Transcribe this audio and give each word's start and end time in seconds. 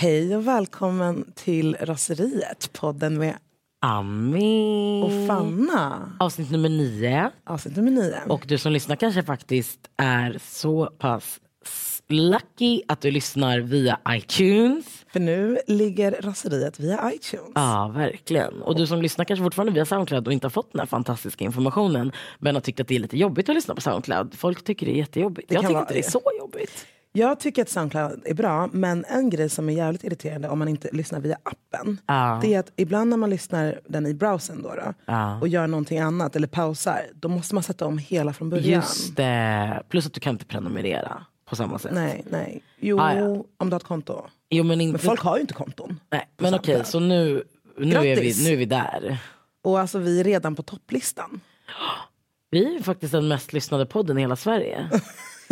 Hej 0.00 0.36
och 0.36 0.46
välkommen 0.46 1.32
till 1.34 1.76
Raseriet, 1.80 2.70
podden 2.72 3.18
med 3.18 3.34
Ami. 3.80 5.02
och 5.04 5.26
Fanna. 5.26 6.12
Avsnitt 6.20 6.50
nummer 6.50 6.68
nio. 6.68 7.30
Avsnitt 7.46 7.76
nummer 7.76 7.90
nio. 7.90 8.16
Och 8.28 8.44
du 8.48 8.58
som 8.58 8.72
lyssnar 8.72 8.96
kanske 8.96 9.22
faktiskt 9.22 9.80
är 9.96 10.38
så 10.42 10.86
pass 10.86 11.40
lucky 12.08 12.82
att 12.88 13.00
du 13.00 13.10
lyssnar 13.10 13.60
via 13.60 13.98
iTunes. 14.08 15.04
För 15.12 15.20
nu 15.20 15.58
ligger 15.66 16.22
Raseriet 16.22 16.80
via 16.80 17.12
iTunes. 17.14 17.52
Ja, 17.54 17.92
verkligen. 17.94 18.62
Och 18.62 18.76
du 18.76 18.86
som 18.86 19.02
lyssnar 19.02 19.24
kanske 19.24 19.44
fortfarande 19.44 19.72
via 19.72 19.84
Soundcloud 19.84 20.26
och 20.26 20.32
inte 20.32 20.44
har 20.44 20.50
fått 20.50 20.72
den 20.72 20.78
här 20.78 20.86
fantastiska 20.86 21.44
informationen 21.44 22.12
men 22.38 22.54
har 22.54 22.60
tyckt 22.60 22.80
att 22.80 22.88
det 22.88 22.94
är 22.96 23.00
lite 23.00 23.18
jobbigt 23.18 23.48
att 23.48 23.54
lyssna 23.54 23.74
på 23.74 23.80
Soundcloud. 23.80 24.34
Folk 24.34 24.64
tycker 24.64 24.86
det 24.86 24.92
är 24.92 24.96
jättejobbigt. 24.96 25.48
Det 25.48 25.54
Jag 25.54 25.66
tycker 25.66 25.80
inte 25.80 25.94
det 25.94 26.06
är 26.06 26.10
så 26.10 26.22
jobbigt. 26.38 26.86
Jag 27.18 27.40
tycker 27.40 27.62
att 27.62 27.68
Soundcloud 27.68 28.22
är 28.24 28.34
bra, 28.34 28.68
men 28.72 29.04
en 29.04 29.30
grej 29.30 29.48
som 29.48 29.68
är 29.68 29.72
jävligt 29.72 30.04
irriterande 30.04 30.48
om 30.48 30.58
man 30.58 30.68
inte 30.68 30.88
lyssnar 30.92 31.20
via 31.20 31.38
appen, 31.42 32.00
Ja. 32.06 32.38
det 32.42 32.54
är 32.54 32.58
att 32.60 32.72
ibland 32.76 33.10
när 33.10 33.16
man 33.16 33.30
lyssnar 33.30 33.80
den 33.88 34.06
i 34.06 34.14
browsern 34.14 34.62
då, 34.62 34.74
då 34.74 34.94
Ja. 35.06 35.40
och 35.40 35.48
gör 35.48 35.66
någonting 35.66 35.98
annat 35.98 36.36
eller 36.36 36.46
pausar, 36.46 37.00
då 37.14 37.28
måste 37.28 37.54
man 37.54 37.62
sätta 37.64 37.86
om 37.86 37.98
hela 37.98 38.32
från 38.32 38.50
början. 38.50 38.70
Just 38.70 39.16
det. 39.16 39.82
Plus 39.88 40.06
att 40.06 40.12
du 40.12 40.20
kan 40.20 40.32
inte 40.34 40.44
prenumerera 40.44 41.22
på 41.48 41.56
samma 41.56 41.78
sätt. 41.78 41.92
Nej, 41.94 42.24
nej. 42.30 42.62
Jo, 42.80 43.00
Ah, 43.00 43.14
ja. 43.14 43.44
om 43.56 43.70
du 43.70 43.74
har 43.74 43.80
ett 43.80 43.84
konto. 43.86 44.22
Jo, 44.50 44.64
men 44.64 44.80
inte... 44.80 44.92
Men 44.92 44.98
folk 45.00 45.20
har 45.20 45.36
ju 45.36 45.40
inte 45.40 45.54
konton. 45.54 46.00
Nej, 46.10 46.28
men 46.38 46.54
okej, 46.54 46.74
Soundcloud. 46.74 46.86
så 46.86 47.00
nu, 47.00 47.42
nu, 47.78 47.96
är 47.96 48.16
vi, 48.20 48.44
nu 48.44 48.52
är 48.52 48.56
vi 48.56 48.64
där. 48.64 49.18
Och 49.64 49.80
alltså 49.80 49.98
vi 49.98 50.20
är 50.20 50.24
redan 50.24 50.54
på 50.56 50.62
topplistan. 50.62 51.40
Vi 52.50 52.76
är 52.76 52.82
faktiskt 52.82 53.12
den 53.12 53.28
mest 53.28 53.52
lyssnade 53.52 53.86
podden 53.86 54.18
i 54.18 54.20
hela 54.20 54.36
Sverige. 54.36 54.90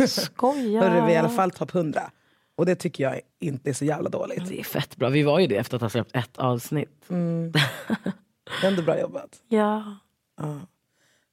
Skoja. 0.07 0.81
Hörru, 0.81 1.05
vi 1.05 1.11
är 1.11 1.15
i 1.15 1.17
alla 1.17 1.29
fall 1.29 1.51
topp 1.51 1.75
100. 1.75 2.11
Och 2.55 2.65
det 2.65 2.75
tycker 2.75 3.03
jag 3.03 3.21
inte 3.39 3.69
är 3.69 3.73
så 3.73 3.85
jävla 3.85 4.09
dåligt. 4.09 4.49
Det 4.49 4.59
är 4.59 4.63
fett 4.63 4.95
bra. 4.95 5.09
Vi 5.09 5.23
var 5.23 5.39
ju 5.39 5.47
det 5.47 5.55
efter 5.57 5.75
att 5.75 5.81
ha 5.81 5.89
släppt 5.89 6.15
ett 6.15 6.37
avsnitt. 6.37 7.03
Det 7.07 8.63
är 8.63 8.67
ändå 8.67 8.81
bra 8.81 8.99
jobbat. 8.99 9.29
Ja. 9.49 9.95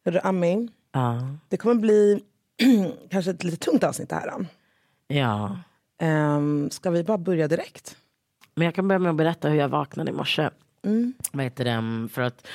Hörru, 0.05 0.19
Ami, 0.23 0.69
Ja. 0.92 1.29
det 1.48 1.57
kommer 1.57 1.75
bli 1.75 2.23
kanske 3.11 3.31
ett 3.31 3.45
lite 3.45 3.57
tungt 3.57 3.85
avsnitt 3.85 4.09
det 4.09 4.15
här. 4.15 4.31
då. 4.31 4.45
ja. 5.09 5.59
Um, 6.03 6.70
ska 6.70 6.91
vi 6.91 7.05
bara 7.05 7.19
börja 7.19 7.48
direkt? 7.48 7.97
Men 8.55 8.65
jag 8.65 8.75
kan 8.75 8.89
börja 8.89 8.98
med 8.98 9.11
att 9.11 9.17
berätta 9.17 9.48
hur 9.48 9.57
jag 9.59 9.69
vaknade 9.69 10.11
i 10.11 10.15
morse. 10.15 10.51
Vad 11.33 11.45
heter 11.45 11.65
det? 11.65 12.09
För 12.09 12.23
att 12.23 12.47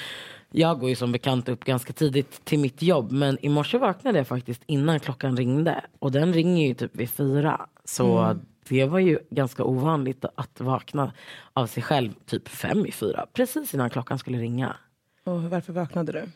jag 0.51 0.79
går 0.79 0.89
ju 0.89 0.95
som 0.95 1.11
bekant 1.11 1.49
upp 1.49 1.63
ganska 1.65 1.93
tidigt 1.93 2.45
till 2.45 2.59
mitt 2.59 2.81
jobb. 2.81 3.11
Men 3.11 3.45
i 3.45 3.49
morse 3.49 3.77
vaknade 3.77 4.17
jag 4.17 4.27
faktiskt 4.27 4.61
innan 4.65 4.99
klockan 4.99 5.37
ringde. 5.37 5.85
Och 5.99 6.11
den 6.11 6.33
ringer 6.33 6.67
ju 6.67 6.73
typ 6.73 6.95
vid 6.95 7.09
fyra. 7.09 7.67
Så 7.85 8.35
det 8.69 8.85
var 8.85 8.99
ju 8.99 9.19
ganska 9.29 9.63
ovanligt 9.63 10.25
att 10.35 10.61
vakna 10.61 11.13
av 11.53 11.67
sig 11.67 11.83
själv 11.83 12.13
typ 12.25 12.47
fem 12.47 12.85
i 12.85 12.91
fyra. 12.91 13.25
Precis 13.33 13.73
innan 13.73 13.89
klockan 13.89 14.19
skulle 14.19 14.37
ringa. 14.37 14.75
Och 15.23 15.43
varför 15.43 15.73
vaknade 15.73 16.11
du? 16.11 16.29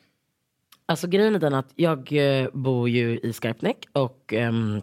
Alltså 0.85 1.07
grejen 1.07 1.35
är 1.35 1.39
den 1.39 1.53
att 1.53 1.71
jag 1.75 2.11
eh, 2.11 2.49
bor 2.53 2.89
ju 2.89 3.19
i 3.19 3.33
Skarpnäck 3.33 3.87
och 3.93 4.33
um, 4.37 4.81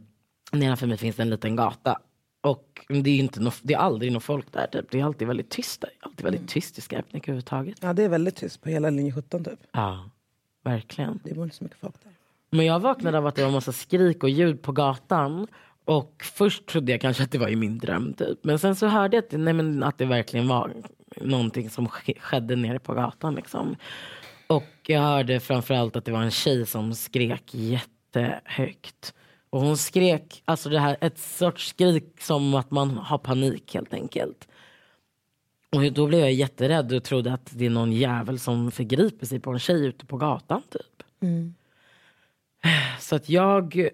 nedanför 0.52 0.86
mig 0.86 0.96
finns 0.96 1.16
det 1.16 1.22
en 1.22 1.30
liten 1.30 1.56
gata. 1.56 1.98
Och 2.40 2.86
det 2.88 3.10
är 3.10 3.16
inte 3.18 3.40
nå- 3.40 3.52
det 3.62 3.74
är 3.74 3.78
aldrig 3.78 4.12
något 4.12 4.22
folk 4.24 4.52
där 4.52 4.66
typ. 4.66 4.90
Det 4.90 5.00
är 5.00 5.04
alltid 5.04 5.28
väldigt 5.28 5.50
tyst 5.50 5.80
där. 5.80 5.90
Alltid 6.00 6.24
väldigt 6.24 6.48
tyst 6.48 6.78
i 6.78 6.80
Skarpnäck 6.80 7.22
överhuvudtaget. 7.28 7.76
Ja, 7.80 7.92
det 7.92 8.02
är 8.02 8.08
väldigt 8.08 8.36
tyst 8.36 8.62
på 8.62 8.68
hela 8.68 8.90
linje 8.90 9.12
17 9.12 9.44
typ. 9.44 9.58
Ja, 9.72 10.10
verkligen. 10.64 11.20
Det 11.24 11.34
bor 11.34 11.44
inte 11.44 11.56
så 11.56 11.64
mycket 11.64 11.78
folk 11.80 11.94
där. 12.02 12.12
Men 12.50 12.66
jag 12.66 12.80
vaknade 12.80 13.18
av 13.18 13.26
att 13.26 13.34
det 13.34 13.44
var 13.44 13.50
massa 13.50 13.72
skrik 13.72 14.22
och 14.22 14.30
ljud 14.30 14.62
på 14.62 14.72
gatan. 14.72 15.46
Och 15.84 16.22
först 16.34 16.66
trodde 16.66 16.92
jag 16.92 17.00
kanske 17.00 17.22
att 17.22 17.30
det 17.32 17.38
var 17.38 17.48
i 17.48 17.56
min 17.56 17.78
dröm 17.78 18.14
typ. 18.14 18.38
Men 18.44 18.58
sen 18.58 18.76
så 18.76 18.86
hörde 18.86 19.16
jag 19.16 19.24
att 19.24 19.30
det, 19.30 19.38
nej, 19.38 19.54
men 19.54 19.82
att 19.82 19.98
det 19.98 20.04
verkligen 20.04 20.48
var 20.48 20.72
någonting 21.16 21.70
som 21.70 21.88
sk- 21.88 22.18
skedde 22.20 22.56
nere 22.56 22.78
på 22.78 22.94
gatan 22.94 23.34
liksom. 23.34 23.76
Och 24.46 24.64
jag 24.86 25.00
hörde 25.00 25.40
framförallt 25.40 25.96
att 25.96 26.04
det 26.04 26.12
var 26.12 26.22
en 26.22 26.30
tjej 26.30 26.66
som 26.66 26.94
skrek 26.94 27.54
jättehögt. 27.54 29.14
Och 29.50 29.60
hon 29.60 29.76
skrek, 29.76 30.42
alltså 30.44 30.68
det 30.68 30.78
här, 30.78 30.96
ett 31.00 31.18
sorts 31.18 31.68
skrik 31.68 32.20
som 32.20 32.54
att 32.54 32.70
man 32.70 32.90
har 32.90 33.18
panik 33.18 33.74
helt 33.74 33.94
enkelt. 33.94 34.48
Och 35.72 35.92
då 35.92 36.06
blev 36.06 36.20
jag 36.20 36.32
jätterädd 36.32 36.92
och 36.92 37.04
trodde 37.04 37.32
att 37.32 37.50
det 37.54 37.66
är 37.66 37.70
någon 37.70 37.92
jävel 37.92 38.38
som 38.38 38.70
förgriper 38.70 39.26
sig 39.26 39.40
på 39.40 39.50
en 39.50 39.58
tjej 39.58 39.86
ute 39.86 40.06
på 40.06 40.16
gatan 40.16 40.62
typ. 40.70 41.02
Så 43.00 43.16
att 43.16 43.28
jag 43.28 43.88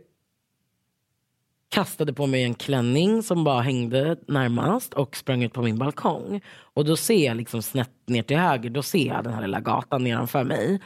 kastade 1.69 2.13
på 2.13 2.27
mig 2.27 2.43
en 2.43 2.55
klänning 2.55 3.23
som 3.23 3.45
bara 3.45 3.61
hängde 3.61 4.17
närmast 4.29 4.95
och 4.95 5.17
sprang 5.17 5.43
ut 5.43 5.53
på 5.53 5.63
min 5.63 5.79
balkong. 5.79 6.41
Och 6.59 6.85
då 6.85 6.97
ser 6.97 7.27
jag 7.27 7.37
liksom 7.37 7.63
snett 7.63 7.91
ner 8.07 8.23
till 8.23 8.37
höger, 8.37 8.71
då 8.71 8.83
ser 8.83 9.07
jag 9.07 9.25
den 9.25 9.33
här 9.33 9.43
lilla 9.43 9.61
gatan 9.61 10.05
nedanför 10.05 10.45
mig. 10.45 10.81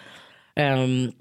Um, 0.57 1.13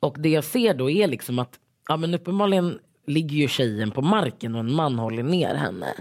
och 0.00 0.16
det 0.18 0.28
jag 0.28 0.44
ser 0.44 0.74
då 0.74 0.90
är 0.90 1.08
liksom 1.08 1.38
att, 1.38 1.58
ja 1.88 1.96
men 1.96 2.14
uppenbarligen 2.14 2.78
ligger 3.06 3.36
ju 3.36 3.48
tjejen 3.48 3.90
på 3.90 4.02
marken 4.02 4.54
och 4.54 4.60
en 4.60 4.72
man 4.72 4.98
håller 4.98 5.22
ner 5.22 5.54
henne. 5.54 5.94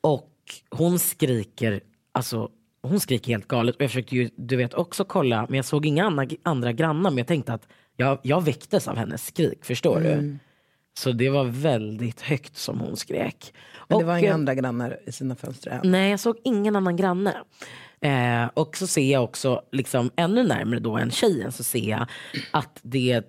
Och 0.00 0.30
hon 0.70 0.98
skriker, 0.98 1.80
alltså 2.12 2.50
hon 2.82 3.00
skriker 3.00 3.32
helt 3.32 3.48
galet. 3.48 3.76
Och 3.76 3.82
jag 3.82 3.90
försökte 3.90 4.16
ju, 4.16 4.30
du 4.36 4.56
vet, 4.56 4.74
också 4.74 5.04
kolla, 5.04 5.46
men 5.48 5.56
jag 5.56 5.64
såg 5.64 5.86
inga 5.86 6.04
andra, 6.04 6.26
andra 6.42 6.72
grannar. 6.72 7.10
Men 7.10 7.18
jag 7.18 7.26
tänkte 7.26 7.52
att 7.52 7.68
jag, 7.96 8.18
jag 8.22 8.44
väcktes 8.44 8.88
av 8.88 8.96
hennes 8.96 9.26
skrik, 9.26 9.64
förstår 9.64 10.00
du? 10.00 10.38
Så 10.98 11.12
det 11.12 11.30
var 11.30 11.44
väldigt 11.44 12.20
högt 12.20 12.56
som 12.56 12.80
hon 12.80 12.96
skrek. 12.96 13.54
Men 13.88 13.98
det 13.98 14.04
Och, 14.04 14.08
var 14.08 14.18
inga 14.18 14.28
eh, 14.28 14.34
andra 14.34 14.54
grannar 14.54 15.00
i 15.06 15.12
sina 15.12 15.36
fönster 15.36 15.70
än. 15.70 15.90
Nej, 15.90 16.10
jag 16.10 16.20
såg 16.20 16.36
ingen 16.44 16.76
annan 16.76 16.96
granne. 16.96 17.34
Eh, 18.00 18.46
och 18.54 18.76
så 18.76 18.86
ser 18.86 19.12
jag 19.12 19.24
också, 19.24 19.62
liksom, 19.72 20.10
ännu 20.16 20.44
närmare 20.44 20.80
då 20.80 20.96
än 20.96 21.10
tjejen, 21.10 21.52
så 21.52 21.64
ser 21.64 21.90
jag 21.90 22.06
att 22.50 22.78
det 22.82 23.24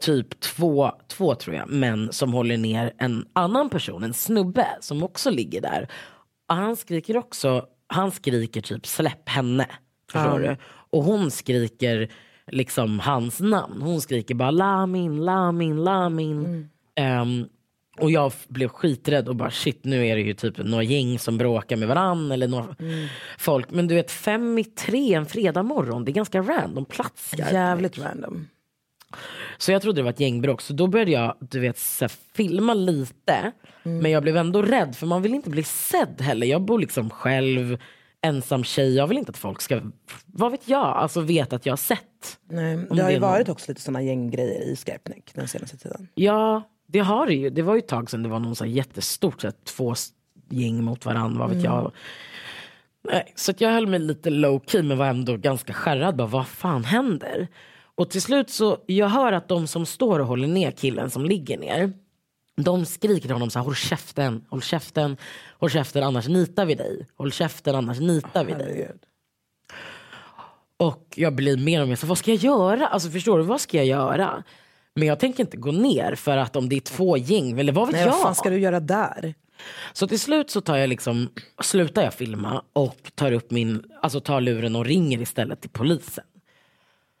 typ 0.00 0.40
två, 0.40 0.92
två 1.08 1.34
tror 1.34 1.56
jag, 1.56 1.68
män 1.68 2.12
som 2.12 2.32
håller 2.32 2.56
ner 2.56 2.92
en 2.98 3.26
annan 3.32 3.70
person, 3.70 4.04
en 4.04 4.14
snubbe 4.14 4.66
som 4.80 5.02
också 5.02 5.30
ligger 5.30 5.60
där. 5.60 5.88
Och 6.48 6.54
han 6.54 6.76
skriker 6.76 7.16
också, 7.16 7.66
han 7.86 8.10
skriker 8.10 8.60
typ 8.60 8.86
släpp 8.86 9.28
henne. 9.28 9.66
Förstår 10.12 10.38
du? 10.38 10.56
Och 10.90 11.04
hon 11.04 11.30
skriker 11.30 12.08
liksom 12.52 13.00
hans 13.00 13.40
namn. 13.40 13.82
Hon 13.82 14.00
skriker 14.00 14.34
bara 14.34 14.50
Lamin, 14.50 15.24
Lamin, 15.24 15.84
Lamin. 15.84 16.68
Ehm, 16.96 17.46
och 18.00 18.10
jag 18.10 18.32
blev 18.48 18.68
skiträdd 18.68 19.28
och 19.28 19.36
bara 19.36 19.50
shit 19.50 19.84
nu 19.84 20.06
är 20.06 20.16
det 20.16 20.22
ju 20.22 20.34
typ 20.34 20.58
några 20.58 20.82
gäng 20.82 21.18
som 21.18 21.38
bråkar 21.38 21.76
med 21.76 21.88
varann 21.88 22.32
eller 22.32 22.48
några 22.48 22.76
folk. 23.38 23.70
Men 23.70 23.88
du 23.88 23.94
vet 23.94 24.10
fem 24.10 24.58
i 24.58 24.64
tre 24.64 25.14
en 25.14 25.26
fredag 25.26 25.62
morgon, 25.62 26.04
det 26.04 26.10
är 26.10 26.14
ganska 26.14 26.42
random 26.42 26.84
plats. 26.84 27.34
Jävligt 27.38 27.98
random. 27.98 28.48
Så 29.58 29.72
jag 29.72 29.82
trodde 29.82 29.98
det 29.98 30.02
var 30.02 30.10
ett 30.10 30.20
gängbråk. 30.20 30.60
Så 30.60 30.72
då 30.72 30.86
började 30.86 31.10
jag 31.10 31.36
du 31.40 31.60
vet, 31.60 31.78
så 31.78 32.08
filma 32.08 32.74
lite. 32.74 33.52
Men 33.82 34.10
jag 34.10 34.22
blev 34.22 34.36
ändå 34.36 34.62
rädd 34.62 34.96
för 34.96 35.06
man 35.06 35.22
vill 35.22 35.34
inte 35.34 35.50
bli 35.50 35.62
sedd 35.62 36.20
heller. 36.20 36.46
Jag 36.46 36.62
bor 36.62 36.78
liksom 36.78 37.10
själv, 37.10 37.78
ensam 38.20 38.64
tjej. 38.64 38.94
Jag 38.94 39.06
vill 39.06 39.18
inte 39.18 39.30
att 39.30 39.36
folk 39.36 39.60
ska, 39.62 39.80
vad 40.26 40.50
vet 40.52 40.68
jag, 40.68 40.86
alltså 40.86 41.20
veta 41.20 41.56
att 41.56 41.66
jag 41.66 41.72
har 41.72 41.76
sett. 41.76 42.38
Nej, 42.50 42.76
det 42.90 43.02
har 43.02 43.10
ju 43.10 43.16
är 43.16 43.20
någon- 43.20 43.30
varit 43.30 43.48
också 43.48 43.70
lite 43.70 43.80
såna 43.80 44.02
gänggrejer 44.02 44.62
i 44.62 44.76
Skarpnäck 44.76 45.30
den 45.34 45.48
senaste 45.48 45.76
tiden. 45.76 46.08
Ja, 46.14 46.62
det 46.86 46.98
har 46.98 47.26
det 47.26 47.34
ju. 47.34 47.50
Det 47.50 47.62
var 47.62 47.74
ju 47.74 47.78
ett 47.78 47.88
tag 47.88 48.10
sedan 48.10 48.22
det 48.22 48.28
var 48.28 48.38
någon 48.40 48.56
så 48.56 48.66
jättestort, 48.66 49.40
så 49.40 49.50
två 49.64 49.94
gäng 50.50 50.84
mot 50.84 51.06
varandra, 51.06 51.38
vad 51.46 51.54
vet 51.54 51.64
jag. 51.64 51.92
Nej, 53.10 53.32
så 53.34 53.50
att 53.50 53.60
jag 53.60 53.70
höll 53.72 53.86
mig 53.86 53.98
lite 54.00 54.30
low 54.30 54.62
key 54.66 54.82
men 54.82 54.98
var 54.98 55.06
ändå 55.06 55.36
ganska 55.36 55.72
skärrad. 55.72 56.16
Bara, 56.16 56.26
vad 56.28 56.46
fan 56.46 56.84
händer? 56.84 57.48
Och 57.96 58.10
till 58.10 58.22
slut 58.22 58.50
så, 58.50 58.78
jag 58.86 59.08
hör 59.08 59.32
att 59.32 59.48
de 59.48 59.66
som 59.66 59.86
står 59.86 60.18
och 60.18 60.26
håller 60.26 60.48
ner 60.48 60.70
killen 60.70 61.10
som 61.10 61.24
ligger 61.24 61.58
ner. 61.58 61.92
De 62.56 62.84
skriker 62.84 63.20
till 63.22 63.32
honom 63.32 63.50
så 63.50 63.58
här, 63.58 63.64
håll 63.64 63.74
käften, 63.74 64.44
håll 64.48 64.62
käften, 64.62 65.16
håll 65.58 65.70
käften 65.70 66.02
annars 66.02 66.28
nitar 66.28 66.66
vi 66.66 66.74
dig. 66.74 67.06
Håll 67.16 67.32
käften 67.32 67.74
annars 67.74 68.00
nitar 68.00 68.44
vi 68.44 68.52
dig. 68.52 68.90
Och 70.76 71.12
jag 71.16 71.34
blir 71.34 71.56
mer 71.56 71.82
och 71.82 71.88
mer 71.88 71.96
så 71.96 72.06
vad 72.06 72.18
ska 72.18 72.30
jag 72.30 72.44
göra? 72.44 72.86
Alltså 72.86 73.10
förstår 73.10 73.38
du, 73.38 73.44
vad 73.44 73.60
ska 73.60 73.76
jag 73.76 73.86
göra? 73.86 74.44
Men 74.94 75.08
jag 75.08 75.18
tänker 75.18 75.40
inte 75.40 75.56
gå 75.56 75.72
ner 75.72 76.14
för 76.14 76.36
att 76.36 76.56
om 76.56 76.68
det 76.68 76.76
är 76.76 76.80
två 76.80 77.16
gäng, 77.16 77.60
eller 77.60 77.72
vad 77.72 77.86
vet 77.86 77.92
Nej, 77.92 78.04
jag? 78.04 78.10
vad 78.10 78.20
fan 78.20 78.34
ska 78.34 78.50
du 78.50 78.58
göra 78.58 78.80
där? 78.80 79.34
Så 79.92 80.06
till 80.06 80.20
slut 80.20 80.50
så 80.50 80.60
tar 80.60 80.76
jag 80.76 80.88
liksom, 80.88 81.28
slutar 81.62 82.02
jag 82.02 82.14
filma 82.14 82.62
och 82.72 83.12
tar 83.14 83.32
upp 83.32 83.50
min, 83.50 83.82
alltså 84.02 84.20
tar 84.20 84.40
luren 84.40 84.76
och 84.76 84.84
ringer 84.84 85.20
istället 85.22 85.60
till 85.60 85.70
polisen. 85.70 86.24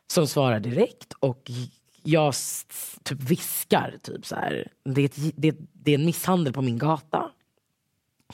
Som 0.06 0.26
svarar 0.26 0.60
direkt 0.60 1.12
och 1.20 1.50
jag 2.02 2.34
typ 3.02 3.20
viskar 3.22 3.94
typ 4.02 4.26
så 4.26 4.34
här. 4.34 4.68
Det 4.84 5.00
är, 5.00 5.04
ett, 5.04 5.32
det, 5.36 5.56
det 5.72 5.90
är 5.90 5.98
en 5.98 6.04
misshandel 6.06 6.52
på 6.52 6.62
min 6.62 6.78
gata. 6.78 7.30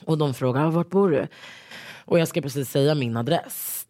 Och 0.04 0.18
de 0.18 0.34
frågar, 0.34 0.66
"Ah, 0.66 0.70
vart 0.70 0.90
bor 0.90 1.10
du? 1.10 1.26
Och 2.04 2.18
jag 2.18 2.28
ska 2.28 2.40
precis 2.42 2.70
säga 2.70 2.94
min 2.94 3.16
adress. 3.16 3.86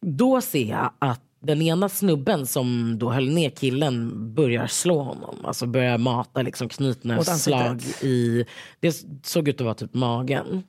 Då 0.00 0.40
ser 0.40 0.64
jag 0.70 0.90
att 0.98 1.20
den 1.40 1.62
ena 1.62 1.88
snubben 1.88 2.46
som 2.46 2.98
då 2.98 3.10
höll 3.10 3.28
ner 3.34 3.50
killen 3.50 4.12
börjar 4.34 4.66
slå 4.66 5.02
honom. 5.02 5.44
Alltså 5.44 5.66
börjar 5.66 5.98
mata 5.98 6.42
liksom 6.42 6.68
knytnävsslag 6.68 7.82
i, 8.02 8.44
det 8.80 9.02
såg 9.22 9.48
ut 9.48 9.60
att 9.60 9.64
vara 9.64 9.74
typ 9.74 9.94
magen. 9.94 10.62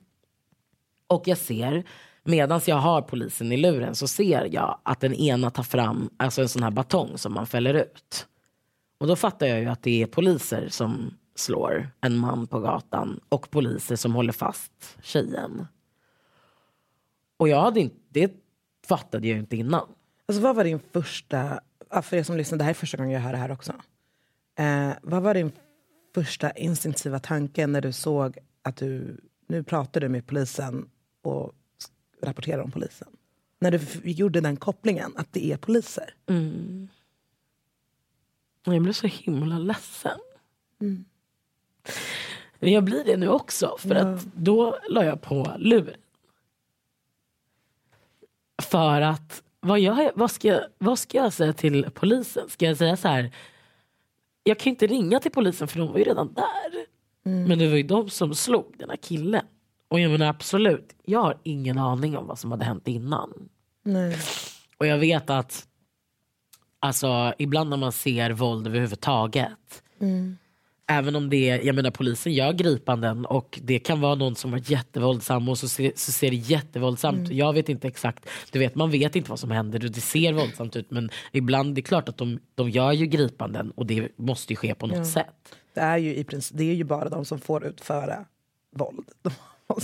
Och 1.06 1.22
jag 1.28 1.38
ser, 1.38 1.84
medan 2.28 2.60
jag 2.66 2.76
har 2.76 3.02
polisen 3.02 3.52
i 3.52 3.56
luren 3.56 3.94
så 3.94 4.08
ser 4.08 4.54
jag 4.54 4.78
att 4.82 5.00
den 5.00 5.14
ena 5.14 5.50
tar 5.50 5.62
fram 5.62 6.10
alltså 6.16 6.42
en 6.42 6.48
sån 6.48 6.62
här 6.62 6.70
batong 6.70 7.18
som 7.18 7.34
man 7.34 7.46
fäller 7.46 7.74
ut. 7.74 8.26
Och 9.00 9.06
då 9.06 9.16
fattar 9.16 9.46
jag 9.46 9.60
ju 9.60 9.66
att 9.66 9.82
det 9.82 10.02
är 10.02 10.06
poliser 10.06 10.68
som 10.68 11.14
slår 11.34 11.90
en 12.00 12.18
man 12.18 12.46
på 12.46 12.60
gatan 12.60 13.20
och 13.28 13.50
poliser 13.50 13.96
som 13.96 14.14
håller 14.14 14.32
fast 14.32 14.98
tjejen. 15.02 15.66
Och 17.36 17.48
jag 17.48 17.60
hade 17.60 17.80
inte, 17.80 17.96
det 18.08 18.32
fattade 18.86 19.28
jag 19.28 19.34
ju 19.34 19.40
inte 19.40 19.56
innan. 19.56 19.88
Alltså, 20.28 20.42
vad 20.42 20.56
var 20.56 20.64
din 20.64 20.80
första, 20.92 21.60
för 22.02 22.16
er 22.16 22.22
som 22.22 22.36
lyssnar, 22.36 22.58
det 22.58 22.64
här 22.64 22.70
är 22.70 22.74
första 22.74 22.96
gången 22.96 23.12
jag 23.12 23.20
hör 23.20 23.32
det 23.32 23.38
här 23.38 23.52
också. 23.52 23.72
Eh, 24.58 24.90
vad 25.02 25.22
var 25.22 25.34
din 25.34 25.52
första 26.14 26.50
instinktiva 26.50 27.18
tanke 27.18 27.66
när 27.66 27.80
du 27.80 27.92
såg 27.92 28.38
att 28.62 28.76
du, 28.76 29.20
nu 29.46 29.62
pratar 29.62 30.00
du 30.00 30.08
med 30.08 30.26
polisen 30.26 30.88
och 31.22 31.52
rapporterar 32.22 32.62
om 32.62 32.70
polisen? 32.70 33.08
När 33.60 33.70
du 33.70 34.10
gjorde 34.10 34.40
den 34.40 34.56
kopplingen, 34.56 35.12
att 35.16 35.32
det 35.32 35.52
är 35.52 35.56
poliser. 35.56 36.14
Och 38.66 38.74
jag 38.74 38.82
blev 38.82 38.92
så 38.92 39.06
himla 39.06 39.58
ledsen. 39.58 40.18
Men 42.60 42.72
jag 42.72 42.84
blir 42.84 43.04
det 43.04 43.16
nu 43.16 43.28
också. 43.28 43.76
För 43.78 43.94
att 43.94 44.24
då 44.34 44.78
la 44.88 45.04
jag 45.04 45.22
på 45.22 45.52
luren. 45.58 46.00
För 48.62 49.00
att, 49.00 49.42
vad, 49.60 49.80
jag, 49.80 50.10
vad, 50.14 50.30
ska, 50.30 50.48
jag- 50.48 50.64
vad 50.78 50.98
ska 50.98 51.18
jag 51.18 51.32
säga 51.32 51.52
till 51.52 51.90
polisen? 51.94 52.48
Ska 52.48 52.66
jag 52.66 52.76
säga 52.76 52.96
så 52.96 53.08
här, 53.08 53.34
jag 54.44 54.58
kan 54.58 54.70
inte 54.70 54.86
ringa 54.86 55.20
till 55.20 55.30
polisen 55.32 55.68
för 55.68 55.78
de 55.78 55.88
var 55.92 55.98
ju 55.98 56.04
redan 56.04 56.32
där. 56.34 56.86
Men 57.48 57.58
det 57.58 57.68
var 57.68 57.76
ju 57.76 57.82
de 57.82 58.10
som 58.10 58.34
slog 58.34 58.74
den 58.78 58.90
här 58.90 58.96
killen. 58.96 59.46
Och 59.88 60.00
jag 60.00 60.10
menar 60.10 60.26
absolut, 60.26 60.94
jag 61.04 61.20
har 61.20 61.38
ingen 61.42 61.78
aning 61.78 62.16
om 62.16 62.26
vad 62.26 62.38
som 62.38 62.50
hade 62.50 62.64
hänt 62.64 62.88
innan. 62.88 63.48
Nej. 63.82 64.16
Och 64.78 64.86
jag 64.86 64.98
vet 64.98 65.30
att 65.30 65.66
alltså, 66.80 67.34
ibland 67.38 67.70
när 67.70 67.76
man 67.76 67.92
ser 67.92 68.30
våld 68.30 68.66
överhuvudtaget. 68.66 69.82
Även 70.90 71.16
om 71.16 71.30
det 71.30 71.50
är, 71.50 71.66
jag 71.66 71.74
menar 71.74 71.90
polisen 71.90 72.32
gör 72.32 72.52
gripanden 72.52 73.26
och 73.26 73.58
det 73.62 73.78
kan 73.78 74.00
vara 74.00 74.14
någon 74.14 74.36
som 74.36 74.50
var 74.50 74.62
jättevåldsam 74.70 75.48
och 75.48 75.58
så 75.58 75.68
ser, 75.68 75.92
så 75.96 76.12
ser 76.12 76.30
det 76.30 76.36
jättevåldsamt 76.36 77.28
Jag 77.30 77.52
vet 77.52 77.68
inte 77.68 77.88
exakt, 77.88 78.28
du 78.52 78.58
vet 78.58 78.74
man 78.74 78.90
vet 78.90 79.16
inte 79.16 79.30
vad 79.30 79.38
som 79.38 79.50
händer 79.50 79.84
och 79.84 79.90
det 79.90 80.00
ser 80.00 80.32
våldsamt 80.32 80.76
ut 80.76 80.90
men 80.90 81.10
ibland 81.32 81.74
det 81.74 81.80
är 81.80 81.82
klart 81.82 82.08
att 82.08 82.16
de, 82.16 82.38
de 82.54 82.70
gör 82.70 82.92
ju 82.92 83.06
gripanden 83.06 83.70
och 83.70 83.86
det 83.86 84.08
måste 84.16 84.52
ju 84.52 84.56
ske 84.56 84.74
på 84.74 84.86
något 84.86 85.06
sätt. 85.06 85.54
Det 85.74 85.80
är, 85.80 85.96
ju 85.96 86.16
i 86.16 86.24
princip, 86.24 86.58
det 86.58 86.70
är 86.70 86.74
ju 86.74 86.84
bara 86.84 87.08
de 87.08 87.24
som 87.24 87.38
får 87.38 87.64
utföra 87.64 88.24
våld. 88.70 89.08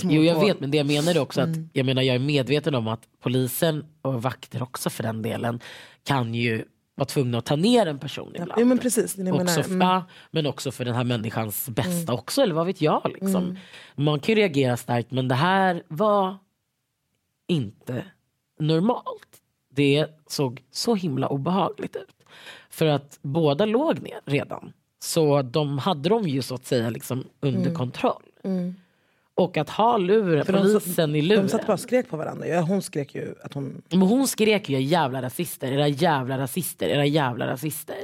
Jo 0.02 0.22
jag 0.22 0.40
vet 0.40 0.60
men 0.60 0.70
det 0.70 0.76
jag 0.76 0.86
menar 0.86 1.14
är 1.14 1.18
också 1.18 1.40
att 1.40 1.48
jag 1.72 1.86
menar 1.86 2.02
jag 2.02 2.14
är 2.14 2.18
medveten 2.20 2.74
om 2.74 2.88
att 2.88 3.08
polisen 3.20 3.84
och 4.02 4.22
vakter 4.22 4.62
också 4.62 4.90
för 4.90 5.02
den 5.02 5.22
delen 5.22 5.60
kan 6.04 6.34
ju 6.34 6.64
vara 6.94 7.06
tvungna 7.06 7.38
att 7.38 7.44
ta 7.44 7.56
ner 7.56 7.86
en 7.86 7.98
person 7.98 8.30
ibland. 8.34 8.52
Jo, 8.56 8.66
men 8.66 8.78
precis, 8.78 9.14
det 9.14 9.32
också, 9.32 9.60
Mm. 9.60 9.80
ja, 9.80 10.04
men 10.30 10.46
också 10.46 10.70
för 10.72 10.84
den 10.84 10.94
här 10.94 11.04
människans 11.04 11.68
bästa 11.68 12.12
också, 12.12 12.42
eller 12.42 12.54
vad 12.54 12.66
vet 12.66 12.80
jag. 12.80 13.10
Liksom. 13.20 13.56
Man 13.96 14.20
kan 14.20 14.34
ju 14.34 14.40
reagera 14.40 14.76
starkt 14.76 15.10
men 15.10 15.28
det 15.28 15.34
här 15.34 15.82
var 15.88 16.36
inte 17.48 18.04
normalt. 18.58 19.28
Det 19.74 20.06
såg 20.26 20.62
så 20.70 20.94
himla 20.94 21.28
obehagligt 21.28 21.96
ut. 21.96 22.26
För 22.70 22.86
att 22.86 23.18
båda 23.22 23.64
låg 23.66 24.00
ner 24.02 24.20
redan. 24.24 24.72
Så 24.98 25.42
de 25.42 25.78
hade 25.78 26.08
de 26.08 26.28
ju 26.28 26.42
så 26.42 26.54
att 26.54 26.66
säga 26.66 26.90
liksom 26.90 27.24
under 27.40 27.74
kontroll. 27.74 28.22
Och 29.36 29.56
att 29.56 29.70
ha 29.70 29.96
luren, 29.96 30.32
Mm. 30.32 30.44
För 30.46 30.52
de 30.52 30.58
polisen 30.62 30.92
satt- 31.10 31.16
i 31.16 31.22
luren. 31.22 31.42
De 31.44 31.48
satt 31.50 31.66
bara 31.66 31.72
och 31.72 31.80
skrek 31.80 32.08
på 32.08 32.16
varandra. 32.16 32.46
Ja, 32.46 32.60
hon 32.60 32.82
skrek 32.82 33.14
ju 33.14 33.34
att 33.42 33.54
hon... 33.54 33.82
Men 33.88 34.02
hon 34.02 34.28
skrek 34.28 34.68
ju 34.68 34.80
jävla 34.80 35.22
rasister, 35.22 35.72
era 35.72 35.88
jävla 35.88 36.38
rasister, 36.38 36.88
era 36.88 37.06
jävla 37.06 37.46
rasister. 37.46 37.96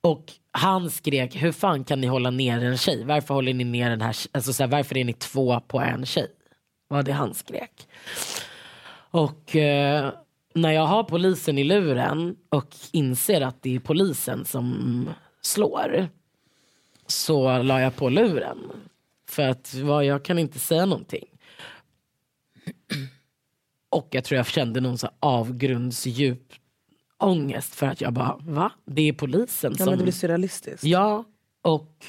Och 0.00 0.32
han 0.52 0.90
skrek, 0.90 1.36
hur 1.42 1.52
fan 1.52 1.84
kan 1.84 2.00
ni 2.00 2.06
hålla 2.06 2.30
ner 2.30 2.64
en 2.64 2.76
tjej? 2.78 3.04
Varför 3.04 3.34
håller 3.34 3.54
ni 3.54 3.64
ner 3.64 3.90
den 3.90 4.00
här, 4.00 4.16
alltså 4.32 4.52
så 4.52 4.62
här, 4.62 4.70
varför 4.70 4.96
är 4.96 5.04
ni 5.04 5.12
två 5.12 5.60
på 5.60 5.80
en 5.80 6.06
tjej? 6.06 6.26
Vad 6.88 7.04
det 7.04 7.12
han 7.12 7.34
skrek. 7.34 7.88
Och 9.10 9.56
eh, 9.56 10.10
när 10.54 10.72
jag 10.72 10.86
har 10.86 11.04
polisen 11.04 11.58
i 11.58 11.64
luren 11.64 12.36
och 12.48 12.68
inser 12.92 13.40
att 13.40 13.62
det 13.62 13.74
är 13.76 13.80
polisen 13.80 14.44
som 14.44 15.08
slår 15.40 16.08
så 17.06 17.62
la 17.62 17.80
jag 17.80 17.96
på 17.96 18.08
luren. 18.08 18.58
För 19.28 19.48
att 19.48 19.74
vad, 19.74 20.04
jag 20.04 20.24
kan 20.24 20.38
inte 20.38 20.58
säga 20.58 20.86
någonting. 20.86 21.24
Och 23.88 24.08
jag 24.10 24.24
tror 24.24 24.36
jag 24.36 24.46
kände 24.46 24.80
någon 24.80 24.98
så 24.98 25.08
avgrundsdjup 25.20 26.52
ångest 27.18 27.74
för 27.74 27.86
att 27.86 28.00
jag 28.00 28.12
bara, 28.12 28.36
va? 28.40 28.72
Det 28.84 29.08
är 29.08 29.12
polisen 29.12 29.72
Ja, 29.72 29.84
som... 29.84 29.86
men 29.86 29.98
det 29.98 30.02
blir 30.02 30.12
surrealistiskt. 30.12 30.84
Ja, 30.84 31.24
och 31.62 32.06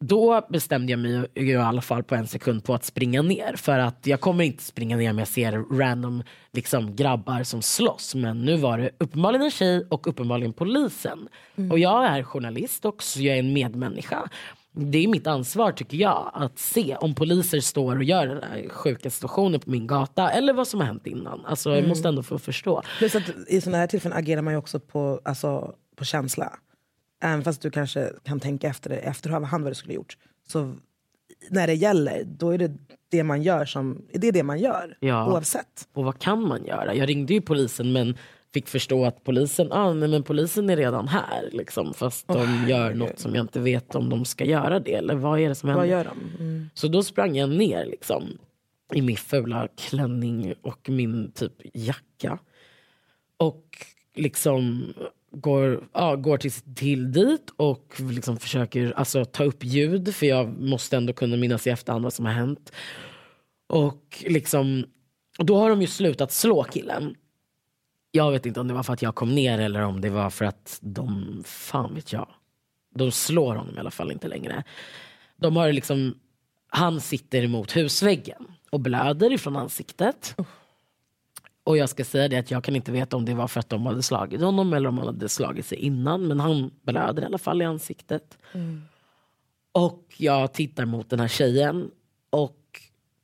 då 0.00 0.46
bestämde 0.48 0.92
jag 0.92 0.98
mig 0.98 1.26
i 1.34 1.54
alla 1.54 1.80
fall 1.80 2.02
på 2.02 2.14
en 2.14 2.26
sekund 2.26 2.64
på 2.64 2.74
att 2.74 2.84
springa 2.84 3.22
ner. 3.22 3.54
För 3.56 3.78
att 3.78 4.06
jag 4.06 4.20
kommer 4.20 4.44
inte 4.44 4.62
springa 4.62 4.96
ner 4.96 5.10
om 5.10 5.18
jag 5.18 5.28
ser 5.28 5.78
random 5.78 6.22
liksom, 6.52 6.96
grabbar 6.96 7.42
som 7.42 7.62
slåss. 7.62 8.14
Men 8.14 8.44
nu 8.44 8.56
var 8.56 8.78
det 8.78 8.90
uppenbarligen 8.98 9.44
en 9.44 9.50
tjej 9.50 9.86
och 9.90 10.06
uppenbarligen 10.06 10.52
polisen. 10.52 11.28
Och 11.70 11.78
jag 11.78 12.06
är 12.06 12.22
journalist 12.22 12.84
också, 12.84 13.20
jag 13.20 13.36
är 13.36 13.40
en 13.40 13.52
medmänniska. 13.52 14.30
Det 14.74 14.98
är 14.98 15.08
mitt 15.08 15.26
ansvar 15.26 15.72
tycker 15.72 15.96
jag 15.96 16.30
att 16.34 16.58
se 16.58 16.96
om 16.96 17.14
poliser 17.14 17.60
står 17.60 17.96
och 17.96 18.04
gör 18.04 18.26
den 18.26 18.42
här 18.42 18.68
sjuka 18.68 19.10
situationen 19.10 19.60
på 19.60 19.70
min 19.70 19.86
gata. 19.86 20.30
Eller 20.30 20.52
vad 20.52 20.68
som 20.68 20.80
har 20.80 20.86
hänt 20.86 21.06
innan. 21.06 21.44
Alltså, 21.46 21.70
jag 21.70 21.88
måste 21.88 22.08
ändå 22.08 22.22
få 22.22 22.38
förstå. 22.38 22.82
Plus 22.98 23.14
att 23.14 23.22
i 23.48 23.60
sådana 23.60 23.78
här 23.78 23.86
tillfällen 23.86 24.18
agerar 24.18 24.42
man 24.42 24.54
ju 24.54 24.58
också 24.58 24.80
på, 24.80 25.20
alltså, 25.24 25.74
på 25.96 26.04
känsla. 26.04 26.58
Även 27.22 27.44
fast 27.44 27.62
du 27.62 27.70
kanske 27.70 28.12
kan 28.22 28.40
tänka 28.40 28.68
efter 28.68 28.90
det, 28.90 28.96
efterhand 28.96 29.64
vad 29.64 29.70
du 29.70 29.74
skulle 29.74 29.94
gjort. 29.94 30.16
Så 30.48 30.74
när 31.50 31.66
det 31.66 31.74
gäller, 31.74 32.24
då 32.24 32.50
är 32.50 32.58
det 32.58 32.72
det 33.10 33.22
man 33.22 33.42
gör 33.42 33.64
som, 33.64 34.06
det 34.12 34.28
är 34.28 34.32
det 34.32 34.42
man 34.42 34.58
gör. 34.58 34.96
Ja. 35.00 35.32
Oavsett. 35.32 35.88
Och 35.92 36.04
vad 36.04 36.18
kan 36.18 36.48
man 36.48 36.64
göra? 36.64 36.94
Jag 36.94 37.08
ringde 37.08 37.34
ju 37.34 37.40
polisen 37.40 37.92
men 37.92 38.16
fick 38.54 38.68
förstå 38.68 39.04
att 39.04 39.24
polisen, 39.24 39.72
ah, 39.72 39.92
nej, 39.92 40.08
men 40.08 40.22
polisen 40.22 40.70
är 40.70 40.76
redan 40.76 41.08
här. 41.08 41.48
Liksom, 41.52 41.94
fast 41.94 42.28
de 42.28 42.68
gör 42.68 42.94
något 42.94 43.18
som 43.18 43.34
jag 43.34 43.44
inte 43.44 43.60
vet 43.60 43.94
om 43.94 44.08
de 44.08 44.24
ska 44.24 44.44
göra 44.44 44.80
det. 44.80 44.94
Eller 44.94 45.14
vad 45.14 45.40
är 45.40 45.48
det 45.48 45.54
som 45.54 45.68
händer? 45.68 45.80
Vad 45.80 45.90
gör 45.90 46.04
de? 46.04 46.44
Mm. 46.44 46.70
Så 46.74 46.88
då 46.88 47.02
sprang 47.02 47.36
jag 47.36 47.50
ner 47.50 47.86
liksom, 47.86 48.38
i 48.94 49.02
min 49.02 49.16
fula 49.16 49.68
klänning 49.76 50.54
och 50.62 50.88
min 50.88 51.32
typ 51.32 51.52
jacka. 51.74 52.38
Och 53.36 53.66
liksom 54.14 54.92
går, 55.30 55.88
ja, 55.92 56.16
går 56.16 56.36
till, 56.36 56.52
till 56.52 57.12
dit 57.12 57.50
och 57.56 57.94
liksom 57.98 58.36
försöker 58.36 58.92
alltså, 58.92 59.24
ta 59.24 59.44
upp 59.44 59.64
ljud 59.64 60.14
för 60.14 60.26
jag 60.26 60.60
måste 60.60 60.96
ändå 60.96 61.12
kunna 61.12 61.36
minnas 61.36 61.66
i 61.66 61.70
efterhand 61.70 62.04
vad 62.04 62.12
som 62.12 62.24
har 62.24 62.32
hänt. 62.32 62.72
Och 63.68 64.24
liksom, 64.26 64.84
då 65.38 65.56
har 65.56 65.70
de 65.70 65.80
ju 65.80 65.86
slutat 65.86 66.32
slå 66.32 66.62
killen. 66.62 67.14
Jag 68.14 68.30
vet 68.32 68.46
inte 68.46 68.60
om 68.60 68.68
det 68.68 68.74
var 68.74 68.82
för 68.82 68.92
att 68.92 69.02
jag 69.02 69.14
kom 69.14 69.34
ner 69.34 69.58
eller 69.58 69.80
om 69.80 70.00
det 70.00 70.10
var 70.10 70.30
för 70.30 70.44
att 70.44 70.78
de, 70.82 71.42
fan 71.46 71.94
vet 71.94 72.12
jag. 72.12 72.28
De 72.94 73.10
slår 73.12 73.54
honom 73.54 73.76
i 73.76 73.78
alla 73.78 73.90
fall 73.90 74.12
inte 74.12 74.28
längre. 74.28 74.64
De 75.36 75.56
har 75.56 75.72
liksom, 75.72 76.14
han 76.68 77.00
sitter 77.00 77.42
emot 77.42 77.76
husväggen 77.76 78.46
och 78.70 78.80
blöder 78.80 79.32
ifrån 79.32 79.56
ansiktet. 79.56 80.36
Och 81.64 81.76
jag 81.76 81.88
ska 81.88 82.04
säga 82.04 82.28
det 82.28 82.38
att 82.38 82.50
jag 82.50 82.64
kan 82.64 82.76
inte 82.76 82.92
veta 82.92 83.16
om 83.16 83.24
det 83.24 83.34
var 83.34 83.48
för 83.48 83.60
att 83.60 83.68
de 83.68 83.86
hade 83.86 84.02
slagit 84.02 84.40
honom 84.40 84.72
eller 84.72 84.88
om 84.88 84.98
han 84.98 85.06
hade 85.06 85.28
slagit 85.28 85.66
sig 85.66 85.78
innan. 85.78 86.28
Men 86.28 86.40
han 86.40 86.70
blöder 86.82 87.22
i 87.22 87.24
alla 87.26 87.38
fall 87.38 87.62
i 87.62 87.64
ansiktet. 87.64 88.38
Och 89.72 90.14
jag 90.16 90.52
tittar 90.52 90.84
mot 90.84 91.10
den 91.10 91.20
här 91.20 91.28
tjejen 91.28 91.90
och 92.30 92.56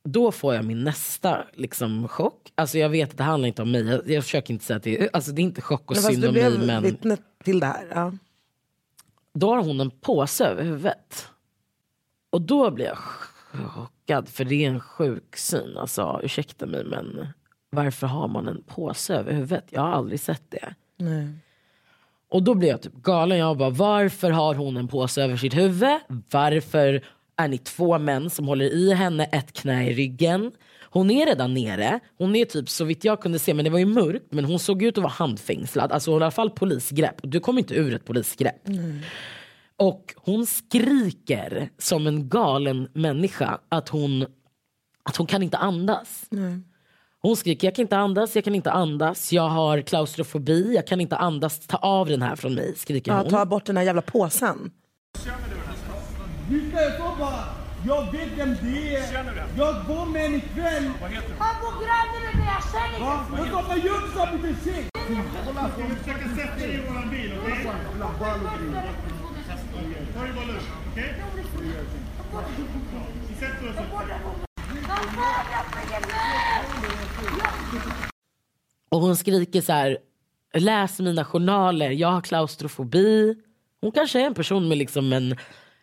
då 0.03 0.31
får 0.31 0.55
jag 0.55 0.65
min 0.65 0.83
nästa 0.83 1.43
liksom, 1.53 2.07
chock. 2.07 2.51
Alltså 2.55 2.77
jag 2.77 2.89
vet 2.89 3.09
att 3.11 3.17
det 3.17 3.23
handlar 3.23 3.47
inte 3.47 3.61
om 3.61 3.71
mig. 3.71 3.85
Jag, 3.85 4.09
jag 4.09 4.23
försöker 4.23 4.53
inte 4.53 4.65
säga 4.65 4.77
att 4.77 4.83
det 4.83 4.99
är, 4.99 5.09
alltså, 5.13 5.31
det 5.31 5.41
är 5.41 5.43
inte 5.43 5.61
chock 5.61 5.91
och 5.91 5.97
Men 5.97 6.03
synd 6.03 6.25
om 6.25 6.33
mig. 6.33 6.49
blev 6.51 6.67
Men 6.67 6.83
vittne 6.83 7.17
till 7.43 7.59
det 7.59 7.65
här. 7.65 7.87
Ja. 7.93 8.13
då 9.33 9.55
har 9.55 9.63
hon 9.63 9.79
en 9.79 9.91
påse 9.91 10.45
över 10.45 10.63
huvudet. 10.63 11.27
Och 12.29 12.41
då 12.41 12.71
blir 12.71 12.85
jag 12.85 12.97
chockad 13.67 14.29
för 14.29 14.45
det 14.45 14.65
är 14.65 14.69
en 14.69 14.79
sjuk 14.79 15.37
syn. 15.37 15.77
Alltså 15.77 16.19
ursäkta 16.23 16.65
mig 16.65 16.83
men 16.83 17.27
varför 17.69 18.07
har 18.07 18.27
man 18.27 18.47
en 18.47 18.63
påse 18.63 19.13
över 19.15 19.33
huvudet? 19.33 19.65
Jag 19.69 19.81
har 19.81 19.89
aldrig 19.89 20.19
sett 20.19 20.43
det. 20.49 20.73
Nej. 20.97 21.27
Och 22.29 22.43
då 22.43 22.53
blir 22.55 22.69
jag 22.69 22.81
typ 22.81 22.95
galen. 22.95 23.37
Jag 23.37 23.57
bara, 23.57 23.69
varför 23.69 24.31
har 24.31 24.55
hon 24.55 24.77
en 24.77 24.87
påse 24.87 25.23
över 25.23 25.37
sitt 25.37 25.57
huvud? 25.57 25.99
Varför 26.31 27.03
är 27.39 27.47
ni 27.47 27.57
två 27.57 27.99
män 27.99 28.29
som 28.29 28.47
håller 28.47 28.65
i 28.65 28.93
henne 28.93 29.23
ett 29.25 29.53
knä 29.53 29.89
i 29.89 29.93
ryggen? 29.93 30.51
Hon 30.91 31.11
är 31.11 31.25
redan 31.25 31.53
nere. 31.53 31.99
Hon 32.17 32.35
är 32.35 32.45
typ, 32.45 32.69
så 32.69 32.85
vitt 32.85 33.03
jag 33.03 33.21
kunde 33.21 33.39
se, 33.39 33.53
men 33.53 33.65
det 33.65 33.71
var 33.71 33.79
ju 33.79 33.85
mörkt, 33.85 34.25
men 34.33 34.45
hon 34.45 34.59
såg 34.59 34.83
ut 34.83 34.97
att 34.97 35.03
vara 35.03 35.13
handfängslad. 35.13 35.91
Alltså 35.91 36.11
i 36.11 36.13
alla 36.15 36.31
fall 36.31 36.49
polisgrepp. 36.49 37.15
Du 37.23 37.39
kommer 37.39 37.59
inte 37.59 37.73
ur 37.73 37.93
ett 37.93 38.05
polisgrepp. 38.05 38.61
Och 39.77 40.13
hon 40.17 40.45
skriker 40.45 41.69
som 41.77 42.07
en 42.07 42.29
galen 42.29 42.87
människa 42.93 43.59
att 43.69 43.89
hon 43.89 44.25
att 45.03 45.15
hon 45.15 45.27
kan 45.27 45.43
inte 45.43 45.57
andas. 45.57 46.25
Hon 47.21 47.35
skriker 47.35 47.67
jag 47.67 47.75
kan 47.75 47.83
inte 47.83 47.97
andas, 47.97 48.35
jag 48.35 48.43
kan 48.43 48.55
inte 48.55 48.71
andas, 48.71 49.33
jag 49.33 49.49
har 49.49 49.81
klaustrofobi, 49.81 50.75
jag 50.75 50.87
kan 50.87 51.01
inte 51.01 51.15
andas, 51.17 51.67
ta 51.67 51.77
av 51.77 52.07
den 52.07 52.21
här 52.21 52.35
från 52.35 52.53
mig, 52.55 52.73
skriker 52.75 53.11
Ja, 53.11 53.17
hon. 53.21 53.29
ta 53.29 53.45
bort 53.45 53.65
den 53.65 53.77
här 53.77 53.83
jävla 53.83 54.01
påsen. 54.01 54.71
Du 56.49 56.69
ska 56.69 56.79
så 56.97 57.15
bara, 57.19 57.43
jag 57.87 58.11
vet 58.11 58.29
vem 58.37 58.55
det 58.61 58.95
är. 58.95 59.45
Jag 59.57 59.75
går 59.87 60.05
med 60.05 60.25
en 60.25 60.35
ikväll. 60.35 60.83
Han 61.39 61.55
bor 61.61 61.73
granne 61.83 62.17
med 62.25 62.35
mig, 62.35 62.47
jag 62.53 62.63
känner 62.71 62.99
Va? 63.05 63.25
inte. 63.29 63.49
Jag 63.51 63.63
ska 63.65 63.75
göra 63.87 64.11
så 64.13 64.19
att 64.23 64.41
du 64.41 64.55
ser. 64.63 64.83
Ska 65.73 65.83
vi 65.87 65.95
försöka 65.95 66.27
sätta 66.35 66.55
dig 66.55 66.73
i 66.73 66.87
våran 66.89 67.09
bil, 67.09 67.33
okej? 67.41 67.63
Ta 70.13 70.23
det 70.23 70.33
bara 70.33 70.45
lugnt, 70.45 70.61
okej? 70.91 71.15
Vi 73.29 73.35
sätter 73.35 73.69
oss 73.69 73.75
upp. 73.77 74.49
Och 78.89 79.01
hon 79.01 79.15
skriker 79.17 79.61
så 79.61 79.73
här, 79.73 79.97
läs 80.53 80.99
mina 80.99 81.25
journaler, 81.25 81.89
jag 81.91 82.11
har 82.11 82.21
klaustrofobi. 82.21 83.35
Hon 83.81 83.91
kanske 83.91 84.21
är 84.21 84.25
en 84.25 84.33
person 84.33 84.67
med 84.67 84.77
liksom 84.77 85.13
en, 85.13 85.37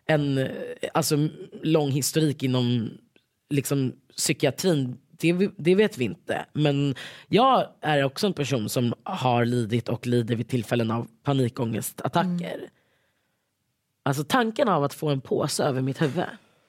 en 0.07 0.49
alltså, 0.93 1.29
lång 1.61 1.91
historik 1.91 2.43
inom 2.43 2.91
liksom, 3.49 3.93
psykiatrin. 4.15 4.97
Det, 5.11 5.49
det 5.57 5.75
vet 5.75 5.97
vi 5.97 6.05
inte. 6.05 6.45
Men 6.53 6.95
jag 7.27 7.67
är 7.81 8.03
också 8.03 8.27
en 8.27 8.33
person 8.33 8.69
som 8.69 8.93
har 9.03 9.45
lidit 9.45 9.89
och 9.89 10.07
lider 10.07 10.35
vid 10.35 10.47
tillfällen 10.47 10.91
av 10.91 11.07
panikångestattacker. 11.23 12.69
Alltså 14.03 14.23
tanken 14.23 14.69
av 14.69 14.83
att 14.83 14.93
få 14.93 15.09
en 15.09 15.21
påse 15.21 15.63
över 15.63 15.81
mitt 15.81 16.01
huvud 16.01 16.25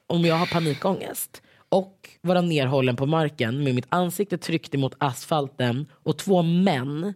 om 0.06 0.24
jag 0.24 0.34
har 0.34 0.46
panikångest 0.46 1.42
och 1.68 2.10
vara 2.20 2.40
nerhållen 2.40 2.96
på 2.96 3.06
marken 3.06 3.64
med 3.64 3.74
mitt 3.74 3.86
ansikte 3.88 4.38
tryckt 4.38 4.74
emot 4.74 4.94
asfalten 4.98 5.86
och 5.92 6.18
två 6.18 6.42
män 6.42 7.14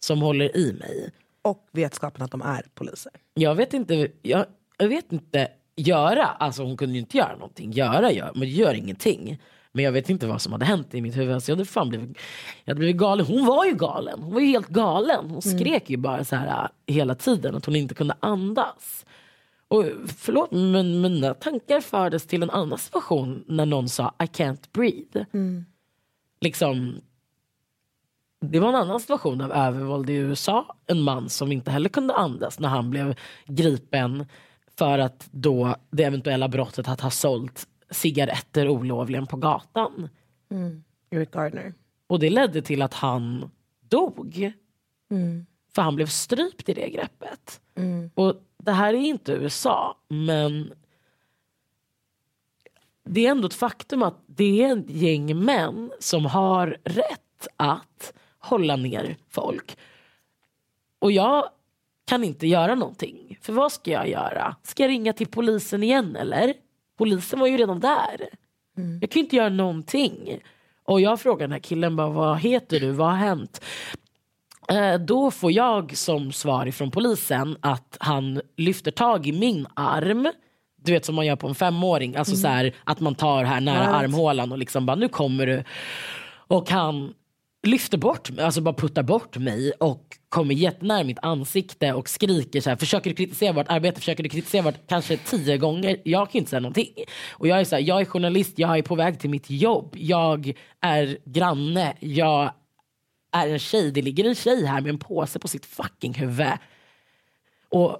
som 0.00 0.22
håller 0.22 0.56
i 0.56 0.72
mig. 0.72 1.10
Och 1.42 1.68
vetskapen 1.72 2.22
att 2.22 2.30
de 2.30 2.42
är 2.42 2.66
poliser. 2.74 3.12
Jag 3.34 3.54
vet 3.54 3.74
inte, 3.74 4.08
jag, 4.22 4.46
jag 4.78 4.88
vet 4.88 5.12
inte 5.12 5.48
göra, 5.78 6.24
alltså 6.24 6.62
hon 6.62 6.76
kunde 6.76 6.94
ju 6.94 7.00
inte 7.00 7.16
göra 7.16 7.32
någonting. 7.32 7.72
Göra 7.72 8.12
gör, 8.12 8.32
men 8.34 8.48
gör 8.48 8.74
ingenting. 8.74 9.38
Men 9.72 9.84
jag 9.84 9.92
vet 9.92 10.10
inte 10.10 10.26
vad 10.26 10.42
som 10.42 10.52
hade 10.52 10.64
hänt 10.64 10.94
i 10.94 11.00
mitt 11.00 11.16
huvud. 11.16 11.34
Alltså 11.34 11.50
jag, 11.50 11.56
hade 11.56 11.64
fan 11.64 11.88
blivit, 11.88 12.18
jag 12.64 12.70
hade 12.70 12.78
blivit 12.78 12.96
galen. 12.96 13.26
Hon 13.26 13.46
var 13.46 13.64
ju 13.64 13.74
galen. 13.74 14.22
Hon 14.22 14.34
var 14.34 14.40
ju 14.40 14.46
helt 14.46 14.68
galen. 14.68 15.30
Hon 15.30 15.42
skrek 15.42 15.90
ju 15.90 15.96
bara 15.96 16.24
så 16.24 16.36
här 16.36 16.70
äh, 16.86 16.94
hela 16.94 17.14
tiden 17.14 17.54
att 17.56 17.66
hon 17.66 17.76
inte 17.76 17.94
kunde 17.94 18.14
andas. 18.20 19.06
Och 19.68 19.84
förlåt, 20.16 20.50
men 20.50 21.00
mina 21.00 21.34
tankar 21.34 21.80
fördes 21.80 22.26
till 22.26 22.42
en 22.42 22.50
annan 22.50 22.78
situation 22.78 23.44
när 23.46 23.66
någon 23.66 23.88
sa 23.88 24.14
I 24.18 24.24
can't 24.24 24.72
breathe. 24.72 25.26
Liksom, 26.40 27.00
det 28.40 28.60
var 28.60 28.68
en 28.68 28.74
annan 28.74 29.00
situation 29.00 29.40
av 29.40 29.52
övervåld 29.52 30.10
i 30.10 30.14
USA. 30.14 30.76
En 30.86 31.00
man 31.00 31.28
som 31.28 31.52
inte 31.52 31.70
heller 31.70 31.88
kunde 31.88 32.14
andas 32.14 32.58
när 32.58 32.68
han 32.68 32.90
blev 32.90 33.14
gripen 33.46 34.26
för 34.78 34.98
att 34.98 35.28
då 35.30 35.76
det 35.90 36.04
eventuella 36.04 36.48
brottet 36.48 36.88
att 36.88 37.00
ha 37.00 37.10
sålt 37.10 37.68
cigaretter 37.90 38.68
olovligen 38.68 39.26
på 39.26 39.36
gatan. 39.36 40.08
Eric 41.10 41.30
Gardner. 41.30 41.74
Och 42.06 42.18
det 42.18 42.30
ledde 42.30 42.62
till 42.62 42.82
att 42.82 42.94
han 42.94 43.50
dog. 43.80 44.52
För 45.74 45.82
han 45.82 45.96
blev 45.96 46.06
strypt 46.06 46.68
i 46.68 46.74
det 46.74 46.88
greppet. 46.88 47.60
Och 48.14 48.34
det 48.56 48.72
här 48.72 48.94
är 48.94 48.98
inte 48.98 49.32
USA, 49.32 49.96
men 50.08 50.72
det 53.04 53.26
är 53.26 53.30
ändå 53.30 53.46
ett 53.46 53.54
faktum 53.54 54.02
att 54.02 54.22
det 54.26 54.62
är 54.62 54.78
ett 54.78 54.90
gäng 54.90 55.44
män 55.44 55.90
som 56.00 56.26
har 56.26 56.78
rätt 56.84 57.48
att 57.56 58.12
hålla 58.38 58.76
ner 58.76 59.16
folk. 59.28 59.78
Och 60.98 61.12
jag 61.12 61.48
kan 62.08 62.24
inte 62.24 62.46
göra 62.46 62.74
någonting. 62.74 63.38
För 63.42 63.52
vad 63.52 63.72
ska 63.72 63.90
jag 63.90 64.08
göra? 64.08 64.56
Ska 64.62 64.82
jag 64.82 64.90
ringa 64.90 65.12
till 65.12 65.26
polisen 65.26 65.82
igen 65.82 66.16
eller? 66.16 66.54
Polisen 66.98 67.40
var 67.40 67.46
ju 67.46 67.56
redan 67.56 67.80
där. 67.80 68.28
Jag 69.00 69.10
kan 69.10 69.20
inte 69.20 69.36
göra 69.36 69.48
någonting. 69.48 70.40
Och 70.84 71.00
jag 71.00 71.20
frågar 71.20 71.40
den 71.40 71.52
här 71.52 71.58
killen 71.58 71.96
bara, 71.96 72.08
vad 72.08 72.38
heter 72.38 72.80
du? 72.80 72.90
Vad 72.90 73.08
har 73.08 73.16
hänt? 73.16 73.64
Eh, 74.68 74.94
då 74.94 75.30
får 75.30 75.52
jag 75.52 75.96
som 75.96 76.32
svar 76.32 76.66
ifrån 76.66 76.90
polisen 76.90 77.56
att 77.60 77.96
han 78.00 78.40
lyfter 78.56 78.90
tag 78.90 79.26
i 79.26 79.32
min 79.32 79.66
arm. 79.74 80.32
Du 80.82 80.92
vet 80.92 81.04
som 81.04 81.14
man 81.14 81.26
gör 81.26 81.36
på 81.36 81.48
en 81.48 81.54
femåring. 81.54 82.16
Alltså 82.16 82.36
så 82.36 82.48
här, 82.48 82.74
att 82.84 83.00
man 83.00 83.14
tar 83.14 83.44
här 83.44 83.60
nära 83.60 83.86
vet. 83.86 83.94
armhålan 83.94 84.52
och 84.52 84.58
liksom 84.58 84.86
bara 84.86 84.96
nu 84.96 85.08
kommer 85.08 85.46
du. 85.46 85.64
Och 86.48 86.70
han 86.70 87.14
lyfter 87.66 87.98
bort 87.98 88.30
mig, 88.30 88.44
alltså 88.44 88.60
bara 88.60 88.74
puttar 88.74 89.02
bort 89.02 89.36
mig 89.36 89.72
och 89.72 90.16
kommer 90.28 90.54
jättenära 90.54 91.04
mitt 91.04 91.18
ansikte 91.22 91.92
och 91.92 92.08
skriker 92.08 92.60
så 92.60 92.70
här, 92.70 92.76
försöker 92.76 93.10
du 93.10 93.16
kritisera 93.16 93.52
vårt 93.52 93.68
arbete, 93.68 94.00
försöker 94.00 94.22
du 94.22 94.28
kritisera 94.28 94.62
vårt 94.62 94.86
kanske 94.88 95.16
tio 95.16 95.58
gånger. 95.58 96.00
Jag 96.04 96.30
kan 96.30 96.38
inte 96.38 96.50
säga 96.50 96.60
någonting. 96.60 96.94
Och 97.32 97.48
jag 97.48 97.60
är 97.60 97.64
så 97.64 97.76
här, 97.76 97.82
jag 97.82 98.00
är 98.00 98.04
journalist, 98.04 98.58
jag 98.58 98.78
är 98.78 98.82
på 98.82 98.94
väg 98.94 99.20
till 99.20 99.30
mitt 99.30 99.50
jobb, 99.50 99.94
jag 99.98 100.54
är 100.80 101.18
granne, 101.24 101.96
jag 102.00 102.52
är 103.32 103.48
en 103.48 103.58
tjej, 103.58 103.90
det 103.90 104.02
ligger 104.02 104.24
en 104.24 104.34
tjej 104.34 104.64
här 104.64 104.80
med 104.80 104.90
en 104.90 104.98
påse 104.98 105.38
på 105.38 105.48
sitt 105.48 105.66
fucking 105.66 106.14
huvud. 106.14 106.52
Och, 107.68 107.98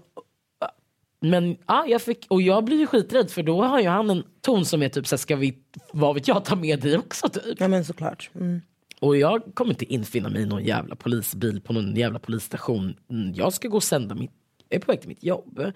men 1.20 1.56
ja, 1.66 1.86
jag 1.86 2.02
fick, 2.02 2.26
och 2.28 2.42
jag 2.42 2.64
blir 2.64 2.78
ju 2.78 2.86
skiträdd 2.86 3.30
för 3.30 3.42
då 3.42 3.62
har 3.62 3.80
ju 3.80 3.88
han 3.88 4.10
en 4.10 4.24
ton 4.40 4.64
som 4.64 4.82
är 4.82 4.88
typ 4.88 5.06
så 5.06 5.16
här, 5.16 5.18
ska 5.18 5.36
vi, 5.36 5.58
vad 5.92 6.14
vet 6.14 6.28
jag, 6.28 6.44
ta 6.44 6.56
med 6.56 6.80
dig 6.80 6.98
också 6.98 7.28
typ. 7.28 7.60
Ja 7.60 7.68
men 7.68 7.84
såklart. 7.84 8.30
Mm. 8.34 8.60
Och 9.00 9.16
jag 9.16 9.42
kommer 9.54 9.70
inte 9.70 9.84
infinna 9.84 10.28
mig 10.28 10.42
i 10.42 10.46
någon 10.46 10.64
jävla 10.64 10.96
polisbil 10.96 11.60
på 11.60 11.72
någon 11.72 11.96
jävla 11.96 12.18
polisstation. 12.18 12.96
Mm, 13.10 13.32
Jag 13.34 13.52
ska 13.52 13.68
gå 13.68 13.76
och 13.76 13.82
sända 13.82 14.14
mitt, 14.14 14.30
jag 14.68 14.76
är 14.76 14.80
på 14.84 14.92
väg 14.92 15.00
till 15.00 15.08
mitt 15.08 15.24
jobb. 15.24 15.72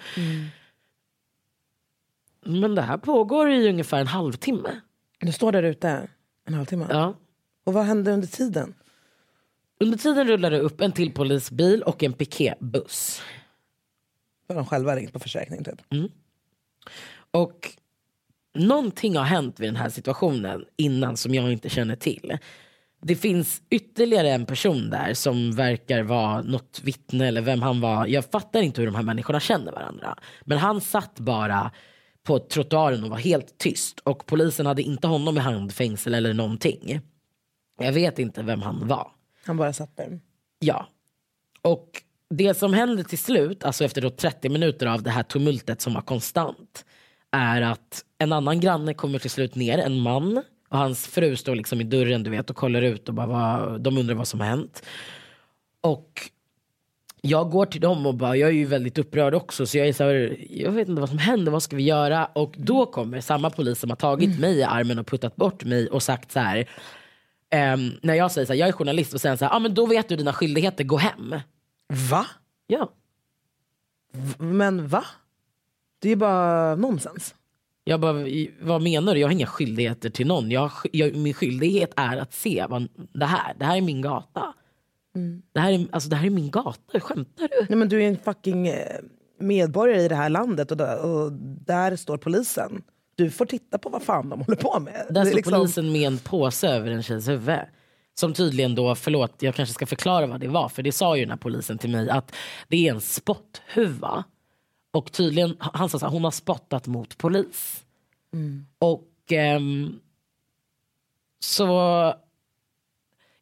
Men 2.45 2.75
det 2.75 2.83
här 2.83 2.97
pågår 2.99 3.51
i 3.51 3.69
ungefär 3.69 4.01
en 4.01 4.07
halvtimme. 4.07 4.81
Du 5.19 5.33
står 5.33 5.53
där 5.53 5.63
ute 5.63 6.09
en 6.45 6.55
halvtimme. 6.55 6.87
Ja. 6.91 7.15
Och 7.65 7.73
vad 7.73 7.85
hände 7.85 8.13
under 8.13 8.29
tiden? 8.29 8.75
Under 9.81 9.99
tiden 9.99 10.27
rullar 10.29 10.51
det 10.51 10.59
upp 10.61 10.81
en 10.81 10.93
till 10.93 11.13
polisbil 11.13 11.83
och 11.83 12.03
en 12.03 12.13
piketbuss. 12.13 13.23
För 14.47 14.55
de 14.55 14.67
själva 14.67 14.97
ringt 14.97 15.13
på 15.13 15.19
försäkring 15.19 15.65
typ. 15.65 16.11
Och 17.31 17.77
någonting 18.55 19.17
har 19.17 19.25
hänt 19.25 19.61
vid 19.61 19.69
den 19.69 19.77
här 19.77 19.89
situationen 19.89 20.65
innan 20.77 21.17
som 21.17 21.35
jag 21.35 21.53
inte 21.53 21.69
känner 21.69 21.97
till. 21.97 22.39
Det 23.05 23.17
finns 23.17 23.63
ytterligare 23.71 24.31
en 24.31 24.47
person 24.47 24.91
där 24.91 25.15
som 25.15 25.53
verkar 25.53 26.03
vara 26.03 26.43
något 26.43 26.81
vittne 26.85 27.29
eller 27.29 27.41
vem 27.41 27.63
han 27.63 27.81
var. 27.81 28.07
Jag 28.07 28.25
fattar 28.25 28.63
inte 28.63 28.81
hur 28.81 28.87
de 28.87 28.95
här 28.95 29.03
människorna 29.03 29.41
känner 29.41 29.73
varandra. 29.73 30.19
Men 30.45 30.59
han 30.59 30.81
satt 30.81 31.21
bara 31.21 31.71
på 32.23 32.39
trottoaren 32.39 33.05
och 33.05 33.11
var 33.11 33.19
helt 33.19 33.59
tyst 33.59 34.01
och 34.01 34.27
polisen 34.27 34.67
hade 34.67 34.83
inte 34.83 35.07
honom 35.07 35.37
i 35.37 35.41
handfängsel 35.41 36.15
eller 36.15 36.35
någonting. 36.35 37.01
Jag 37.79 37.93
vet 37.93 38.19
inte 38.19 38.43
vem 38.43 38.63
han 38.63 38.89
var. 38.89 39.13
Han 39.47 39.57
bara 39.57 39.73
satt 39.73 39.97
där. 39.97 40.21
Ja. 40.59 40.87
Och 41.63 42.03
det 42.31 42.55
som 42.55 42.75
händer 42.75 43.05
till 43.05 43.19
slut, 43.19 43.65
alltså 43.65 43.85
efter 43.85 44.03
då 44.03 44.11
30 44.11 44.49
minuter 44.49 44.87
av 44.87 45.03
det 45.03 45.11
här 45.11 45.23
tumultet 45.23 45.81
som 45.81 45.95
var 45.95 46.03
konstant, 46.03 46.85
är 47.31 47.63
att 47.63 48.05
en 48.19 48.33
annan 48.33 48.61
granne 48.61 48.95
kommer 48.95 49.19
till 49.19 49.31
slut 49.31 49.55
ner, 49.55 49.79
en 49.79 50.01
man, 50.01 50.43
och 50.73 50.79
hans 50.79 51.07
fru 51.07 51.37
står 51.37 51.55
liksom 51.55 51.81
i 51.81 51.85
dörren 51.85 52.23
du 52.23 52.31
vet 52.31 52.51
och 52.51 52.57
kollar 52.57 52.83
ut 52.83 53.09
och 53.09 53.15
bara 53.15 53.27
vad, 53.27 53.81
de 53.81 53.99
undrar 53.99 54.15
vad 54.15 54.29
som 54.29 54.41
har 54.41 54.47
hänt. 54.47 54.83
Och 55.81 56.31
jag 57.21 57.51
går 57.51 57.67
till 57.67 57.81
dem 57.81 58.07
och 58.07 58.15
bara, 58.15 58.37
jag 58.37 58.49
är 58.49 58.53
ju 58.55 58.65
väldigt 58.65 58.99
upprörd 58.99 59.35
också 59.35 59.67
så 59.67 59.79
jag 59.79 59.89
är 59.89 59.93
så 59.93 60.05
här, 60.05 60.37
jag 60.51 60.73
vet 60.73 60.89
inte 60.89 61.01
vad 61.01 61.09
som 61.09 61.19
händer, 61.19 61.53
vad 61.53 61.63
ska 61.63 61.77
vi 61.77 61.83
göra? 61.83 62.27
Och 62.27 62.55
då 62.59 62.87
kommer 62.87 63.21
samma 63.21 63.51
polis 63.51 63.79
som 63.81 63.91
har 63.91 63.97
tagit 63.97 64.41
mig 64.41 64.59
i 64.59 64.63
armen 64.63 64.99
och 64.99 65.07
puttat 65.07 65.37
bort 65.37 65.65
mig 65.65 65.89
och 65.89 66.03
sagt 66.03 66.33
så 66.33 66.41
här, 66.41 66.69
ehm, 67.51 67.91
när 68.03 68.15
jag 68.15 68.31
säger 68.33 68.47
så 68.47 68.53
här, 68.53 68.61
jag 68.61 68.69
är 68.69 68.73
journalist 68.73 69.15
och 69.15 69.21
säger 69.21 69.37
så 69.37 69.45
här, 69.45 69.57
ah, 69.57 69.59
men 69.59 69.75
då 69.75 69.87
vet 69.87 70.09
du 70.09 70.17
dina 70.17 70.33
skyldigheter, 70.33 70.85
gå 70.85 70.97
hem. 70.97 71.35
Va? 72.11 72.27
Ja. 72.67 72.93
V- 74.13 74.35
Men 74.45 74.89
va? 74.89 75.05
Det 75.99 76.11
är 76.11 76.17
bara 76.17 76.75
nonsens. 76.77 77.35
Jag 77.85 78.01
bara, 78.01 78.21
"I- 78.29 78.51
vad 78.61 78.83
menar 78.83 79.15
du? 79.15 79.21
Jag 79.21 79.29
har 79.29 79.33
inga 79.33 79.47
skyldigheter 79.47 80.11
till 80.11 80.27
någon. 80.27 80.51
Jag, 80.51 80.71
jag, 80.93 81.17
min 81.17 81.35
skyldighet 81.35 81.93
är 81.97 82.17
att 82.17 82.35
se 82.35 82.67
vad, 82.69 82.89
det 83.13 83.27
här. 83.27 83.55
Det 83.59 83.65
här 83.65 83.77
är 83.77 83.81
min 83.81 84.03
gata. 84.03 84.55
Det, 85.53 85.61
här 85.61 85.73
är, 85.73 85.87
alltså, 85.93 86.09
det 86.09 86.17
här 86.17 86.27
är 86.27 86.31
min 86.31 86.51
gata. 86.51 87.01
Skämtar 87.01 87.49
du? 87.49 87.67
Nej, 87.69 87.79
men 87.79 87.89
du 87.89 88.03
är 88.03 88.09
en 88.09 88.17
fucking 88.19 88.69
eh, 88.69 88.97
medborgare 89.41 90.03
i 90.03 90.09
det 90.09 90.15
här 90.15 90.29
landet 90.29 90.71
och 90.71 90.77
där, 90.77 91.05
och 91.05 91.33
där 91.67 91.97
står 91.97 92.17
polisen. 92.19 92.83
Du 93.17 93.31
får 93.31 93.47
titta 93.47 93.79
på 93.79 93.89
vad 93.89 94.03
fan 94.03 94.29
de 94.29 94.41
håller 94.41 94.57
på 94.57 94.81
med. 94.81 95.07
Där 95.11 95.25
står 95.25 95.37
liksom- 95.37 95.53
polisen 95.61 95.93
med 95.93 96.03
en 96.07 96.19
påse 96.19 96.69
över 96.69 96.91
en 96.91 97.03
tjejs 97.03 97.29
huvud. 97.29 97.59
Som 98.15 98.33
tydligen 98.35 98.75
då, 98.75 98.95
förlåt 98.95 99.35
jag 99.43 99.55
kanske 99.55 99.73
ska 99.75 99.87
förklara 99.87 100.27
vad 100.27 100.41
det 100.41 100.49
var. 100.49 100.69
För 100.69 100.83
det 100.83 100.93
sa 100.93 101.17
ju 101.17 101.23
den 101.23 101.31
här 101.31 101.37
polisen 101.39 101.79
till 101.79 101.91
mig 101.91 102.11
att 102.11 102.35
det 102.69 102.89
är 102.89 102.95
en 102.95 103.01
spotthuva. 103.01 104.25
Och 104.93 105.13
tydligen, 105.13 105.57
han 105.61 105.89
sa 105.89 105.99
så 105.99 106.07
här, 106.07 106.13
hon 106.13 106.25
har 106.25 106.31
spottat 106.31 106.87
mot 106.87 107.19
polis. 107.19 107.85
Och 108.79 109.09
ehm, 109.29 110.01
så 111.39 112.15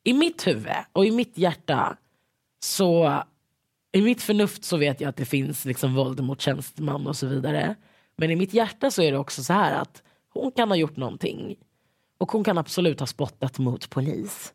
i 0.04 0.12
mitt 0.12 0.46
huvud 0.46 0.72
och 0.92 1.06
i 1.06 1.10
mitt 1.10 1.38
hjärta 1.38 1.96
så 2.60 3.22
i 3.92 4.02
mitt 4.02 4.22
förnuft 4.22 4.64
så 4.64 4.76
vet 4.76 5.00
jag 5.00 5.08
att 5.08 5.16
det 5.16 5.24
finns 5.24 5.64
liksom 5.64 5.94
våld 5.94 6.20
mot 6.22 6.40
tjänsteman 6.40 7.06
och 7.06 7.16
så 7.16 7.26
vidare. 7.26 7.74
Men 8.16 8.30
i 8.30 8.36
mitt 8.36 8.54
hjärta 8.54 8.90
så 8.90 9.02
är 9.02 9.12
det 9.12 9.18
också 9.18 9.44
så 9.44 9.52
här 9.52 9.80
att 9.82 10.02
hon 10.28 10.52
kan 10.52 10.68
ha 10.68 10.76
gjort 10.76 10.96
någonting. 10.96 11.56
Och 12.18 12.32
hon 12.32 12.44
kan 12.44 12.58
absolut 12.58 13.00
ha 13.00 13.06
spottat 13.06 13.58
mot 13.58 13.90
polis. 13.90 14.54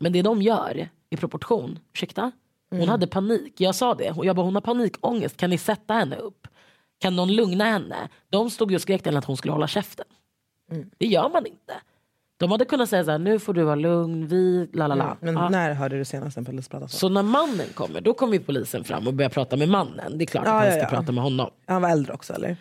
Men 0.00 0.12
det 0.12 0.22
de 0.22 0.42
gör 0.42 0.88
i 1.10 1.16
proportion, 1.16 1.78
ursäkta? 1.92 2.32
Hon 2.70 2.88
hade 2.88 3.06
panik, 3.06 3.52
jag 3.60 3.74
sa 3.74 3.94
det. 3.94 4.14
Jag 4.22 4.36
bara, 4.36 4.42
hon 4.44 4.54
har 4.54 4.60
panikångest, 4.62 5.36
kan 5.36 5.50
ni 5.50 5.58
sätta 5.58 5.94
henne 5.94 6.16
upp? 6.16 6.48
Kan 6.98 7.16
någon 7.16 7.32
lugna 7.34 7.64
henne? 7.64 8.08
De 8.30 8.50
stod 8.50 8.70
ju 8.70 8.74
och 8.74 8.82
skrek 8.82 9.02
till 9.02 9.10
henne 9.10 9.18
att 9.18 9.24
hon 9.24 9.36
skulle 9.36 9.52
hålla 9.52 9.68
käften. 9.68 10.06
Det 10.98 11.06
gör 11.06 11.28
man 11.28 11.46
inte. 11.46 11.74
De 12.36 12.50
hade 12.50 12.64
kunnat 12.64 12.88
säga 12.88 13.04
så 13.04 13.10
här, 13.10 13.18
nu 13.18 13.38
får 13.38 13.54
du 13.54 13.62
vara 13.62 13.74
lugn, 13.74 14.26
vi, 14.26 14.68
la 14.72 14.86
la 14.86 14.94
la. 14.94 15.16
Men 15.20 15.34
Ja. 15.34 15.48
när 15.48 15.74
hörde 15.74 15.98
du 15.98 16.04
senast 16.04 16.36
en 16.36 16.44
polis 16.44 16.68
prata 16.68 16.88
så? 16.88 16.96
Så 16.98 17.08
när 17.08 17.22
mannen 17.22 17.66
kommer, 17.74 18.00
då 18.00 18.14
kommer 18.14 18.38
polisen 18.38 18.84
fram 18.84 19.06
och 19.06 19.14
börjar 19.14 19.30
prata 19.30 19.56
med 19.56 19.68
mannen. 19.68 20.18
Det 20.18 20.24
är 20.24 20.26
klart 20.26 20.46
Ja, 20.46 20.52
att 20.52 20.68
han 20.68 20.78
ja, 20.78 20.86
ska 20.86 20.96
prata 20.96 21.12
med 21.12 21.24
honom. 21.24 21.50
Han 21.66 21.82
var 21.82 21.88
äldre 21.88 22.12
också 22.14 22.32
eller? 22.34 22.56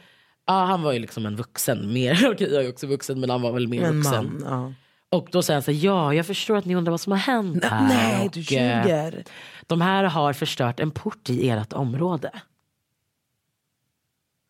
Ja, 0.46 0.54
han 0.66 0.82
var 0.84 0.92
ju 0.92 1.00
liksom 1.00 1.26
en 1.26 1.36
vuxen, 1.36 1.94
mer, 1.94 2.30
okej 2.34 2.54
jag 2.54 2.66
är 2.66 2.70
också 2.70 2.88
vuxen 2.88 3.20
men 3.20 3.30
han 3.30 3.42
var 3.42 3.52
väl 3.52 3.68
mer 3.68 3.84
En 3.84 4.02
vuxen. 4.02 4.42
man. 4.50 4.76
Och 5.10 5.30
då 5.32 5.44
säger 5.44 5.56
han 5.56 5.64
så 5.64 5.72
här, 5.72 5.86
ja 5.86 6.14
jag 6.14 6.26
förstår 6.26 6.58
att 6.58 6.66
ni 6.66 6.76
undrar 6.76 6.92
vad 6.92 7.02
som 7.02 7.12
har 7.12 7.20
hänt 7.20 7.64
här. 7.64 7.88
Nej, 7.88 8.30
du 8.34 8.42
Och, 8.42 8.52
eh, 8.52 8.86
ljuger. 8.86 9.24
De 9.68 9.82
här 9.82 10.04
har 10.04 10.34
förstört 10.34 10.80
en 10.80 10.92
port 10.92 11.30
i 11.30 11.50
ert 11.50 11.74
område. 11.74 12.32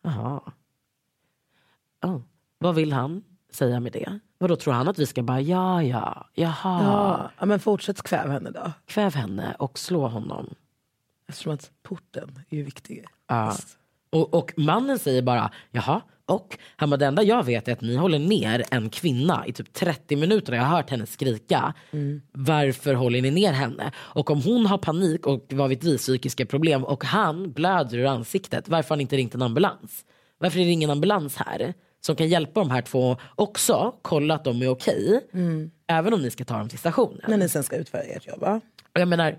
Jaha. 0.02 0.40
Oh. 2.02 2.20
Vad 2.58 2.74
vill 2.74 2.92
han 2.92 3.24
säga 3.50 3.80
med 3.80 3.92
det? 3.92 4.18
Vad 4.38 4.50
då 4.50 4.56
tror 4.56 4.74
han 4.74 4.88
att 4.88 4.98
vi 4.98 5.06
ska 5.06 5.22
bara, 5.22 5.40
ja 5.40 5.82
ja, 5.82 6.26
jaha. 6.34 6.82
Ja. 6.82 7.30
ja, 7.38 7.46
men 7.46 7.60
fortsätt 7.60 8.02
kväv 8.02 8.30
henne 8.30 8.50
då. 8.50 8.72
Kväv 8.86 9.14
henne 9.14 9.56
och 9.58 9.78
slå 9.78 10.08
honom. 10.08 10.54
Eftersom 11.28 11.52
att 11.52 11.70
porten 11.82 12.40
är 12.48 12.56
ju 12.56 12.62
viktig. 12.62 13.04
Ja. 13.26 13.56
Och, 14.10 14.34
och 14.34 14.52
mannen 14.56 14.98
säger 14.98 15.22
bara, 15.22 15.50
jaha, 15.70 16.00
och? 16.28 16.58
Han 16.76 16.90
bara, 16.90 16.96
det 16.96 17.06
enda 17.06 17.22
jag 17.22 17.44
vet 17.44 17.68
är 17.68 17.72
att 17.72 17.80
ni 17.80 17.96
håller 17.96 18.18
ner 18.18 18.64
en 18.70 18.90
kvinna 18.90 19.46
i 19.46 19.52
typ 19.52 19.72
30 19.72 20.16
minuter. 20.16 20.52
Jag 20.52 20.62
har 20.62 20.76
hört 20.76 20.90
henne 20.90 21.06
skrika. 21.06 21.74
Varför 22.32 22.94
håller 22.94 23.22
ni 23.22 23.30
ner 23.30 23.52
henne? 23.52 23.92
Och 23.96 24.30
om 24.30 24.42
hon 24.42 24.66
har 24.66 24.78
panik 24.78 25.26
och 25.26 25.44
vad 25.52 25.68
vet 25.68 25.84
vi, 25.84 25.98
psykiska 25.98 26.46
problem 26.46 26.84
och 26.84 27.04
han 27.04 27.52
blöder 27.52 27.98
ur 27.98 28.06
ansiktet, 28.06 28.68
varför 28.68 28.88
har 28.88 28.96
ni 28.96 29.02
inte 29.02 29.16
ringt 29.16 29.34
en 29.34 29.42
ambulans? 29.42 30.04
Varför 30.38 30.58
är 30.60 30.64
det 30.64 30.70
ingen 30.70 30.90
ambulans 30.90 31.36
här? 31.36 31.74
Som 32.00 32.16
kan 32.16 32.28
hjälpa 32.28 32.60
de 32.60 32.70
här 32.70 32.82
två 32.82 33.16
också, 33.34 33.94
kolla 34.02 34.34
att 34.34 34.44
de 34.44 34.62
är 34.62 34.68
okej. 34.68 35.20
Även 35.86 36.14
om 36.14 36.22
ni 36.22 36.30
ska 36.30 36.44
ta 36.44 36.58
dem 36.58 36.68
till 36.68 36.78
stationen. 36.78 37.20
När 37.28 37.36
ni 37.36 37.48
sen 37.48 37.62
ska 37.64 37.76
utföra 37.76 38.02
ert 38.02 38.26
jobb. 38.26 38.40
va? 38.40 38.60
Och 38.94 39.00
jag 39.00 39.08
menar, 39.08 39.38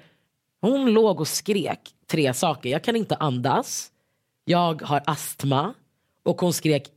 hon 0.61 0.93
låg 0.93 1.19
och 1.19 1.27
skrek 1.27 1.79
tre 2.11 2.33
saker. 2.33 2.69
Jag 2.69 2.83
kan 2.83 2.95
inte 2.95 3.15
andas, 3.15 3.91
jag 4.45 4.81
har 4.81 5.01
astma 5.05 5.73
och 6.23 6.41
hon 6.41 6.53
skrek 6.53 6.91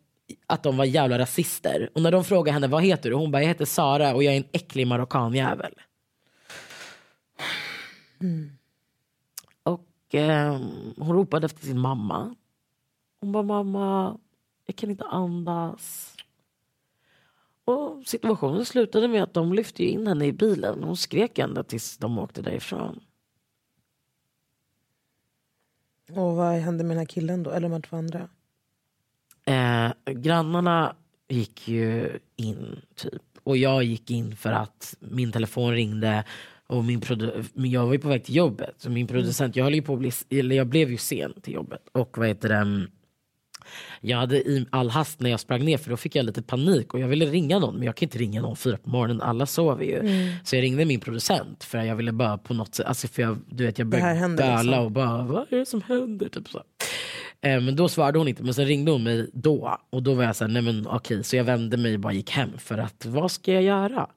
att 0.46 0.62
de 0.62 0.76
var 0.76 0.84
jävla 0.84 1.18
rasister. 1.18 1.90
Och 1.94 2.02
när 2.02 2.12
de 2.12 2.24
frågade 2.24 2.52
henne 2.52 2.66
vad 2.66 2.84
heter 2.84 3.10
du? 3.10 3.16
Hon 3.16 3.30
bara 3.30 3.42
jag 3.42 3.48
heter 3.48 3.64
Sara 3.64 4.14
och 4.14 4.22
jag 4.22 4.34
är 4.34 4.36
en 4.36 4.48
äcklig 4.52 4.86
marockanjävel. 4.86 5.74
Och 9.62 9.88
ehm, 10.10 10.94
hon 10.96 11.16
ropade 11.16 11.46
efter 11.46 11.66
sin 11.66 11.78
mamma. 11.78 12.34
Hon 13.20 13.32
bara 13.32 13.42
mamma, 13.42 14.18
jag 14.66 14.76
kan 14.76 14.90
inte 14.90 15.04
andas. 15.04 16.14
Och 17.64 18.06
situationen 18.06 18.64
slutade 18.64 19.08
med 19.08 19.22
att 19.22 19.34
de 19.34 19.52
lyfte 19.52 19.84
in 19.84 20.06
henne 20.06 20.26
i 20.26 20.32
bilen. 20.32 20.82
Hon 20.82 20.96
skrek 20.96 21.38
ända 21.38 21.62
tills 21.64 21.98
de 21.98 22.18
åkte 22.18 22.42
därifrån. 22.42 23.00
Och 26.08 26.36
vad 26.36 26.54
hände 26.54 26.84
med 26.84 26.90
den 26.90 26.98
här 26.98 27.06
killen 27.06 27.42
då? 27.42 27.50
Eller 27.50 27.68
de 27.68 27.74
här 27.74 27.80
två 27.80 27.96
andra? 27.96 28.28
Eh, 29.46 30.12
grannarna 30.12 30.96
gick 31.28 31.68
ju 31.68 32.18
in 32.36 32.80
typ. 32.94 33.22
Och 33.44 33.56
jag 33.56 33.84
gick 33.84 34.10
in 34.10 34.36
för 34.36 34.52
att 34.52 34.94
min 35.00 35.32
telefon 35.32 35.72
ringde. 35.72 36.24
Och 36.66 36.84
min 36.84 37.02
jag 37.54 37.86
var 37.86 37.92
ju 37.92 37.98
på 37.98 38.08
väg 38.08 38.24
till 38.24 38.36
jobbet. 38.36 38.74
Så 38.78 38.90
min 38.90 39.06
producent, 39.06 39.56
jag, 39.56 39.64
höll 39.64 39.74
ju 39.74 39.82
på 39.82 39.96
bli, 39.96 40.12
eller 40.30 40.56
jag 40.56 40.66
blev 40.66 40.90
ju 40.90 40.96
sen 40.96 41.40
till 41.42 41.54
jobbet. 41.54 41.82
Och 41.92 42.18
vad 42.18 42.28
heter 42.28 42.48
det? 42.48 42.54
mm, 42.54 42.90
Jag 44.00 44.18
hade 44.18 44.36
i 44.36 44.66
all 44.70 44.90
hast 44.90 45.20
när 45.20 45.30
jag 45.30 45.40
sprang 45.40 45.64
ner 45.64 45.78
för 45.78 45.90
då 45.90 45.96
fick 45.96 46.16
jag 46.16 46.26
lite 46.26 46.42
panik 46.42 46.94
och 46.94 47.00
jag 47.00 47.08
ville 47.08 47.26
ringa 47.26 47.58
någon 47.58 47.74
men 47.74 47.82
jag 47.86 47.96
kan 47.96 48.06
inte 48.06 48.18
ringa 48.18 48.42
någon 48.42 48.56
fyra 48.56 48.76
på 48.76 48.90
morgonen, 48.90 49.22
alla 49.22 49.46
sover 49.46 49.84
ju. 49.84 50.28
Så 50.44 50.56
jag 50.56 50.62
ringde 50.62 50.84
min 50.84 51.00
producent 51.00 51.64
för 51.64 51.78
jag 51.78 51.96
ville 51.96 52.12
bara 52.12 52.38
på 52.38 52.54
något 52.54 52.74
sätt, 52.74 52.86
alltså 52.86 53.08
för 53.08 53.22
jag, 53.22 53.38
du 53.46 53.66
vet 53.66 53.78
jag 53.78 53.86
började 53.88 54.28
böla 54.36 54.62
liksom. 54.62 54.84
och 54.84 54.90
bara 54.90 55.22
vad 55.22 55.52
är 55.52 55.56
det 55.56 55.66
som 55.66 55.82
händer? 55.82 56.28
Typ 56.28 56.48
så. 56.48 56.62
Eh, 57.42 57.60
Men 57.60 57.76
då 57.76 57.88
svarade 57.88 58.18
hon 58.18 58.28
inte 58.28 58.42
men 58.42 58.54
sen 58.54 58.66
ringde 58.66 58.92
hon 58.92 59.02
mig 59.02 59.30
då 59.32 59.78
och 59.90 60.02
då 60.02 60.14
var 60.14 60.24
jag 60.24 60.36
såhär 60.36 60.52
nej 60.52 60.62
men 60.62 60.86
okej 60.86 61.24
så 61.24 61.36
jag 61.36 61.44
vände 61.44 61.76
mig 61.76 61.94
och 61.94 62.00
bara 62.00 62.12
gick 62.12 62.30
hem 62.30 62.58
för 62.58 62.78
att 62.78 63.06
vad 63.06 63.30
ska 63.30 63.52
jag 63.52 63.62
göra? 63.62 64.10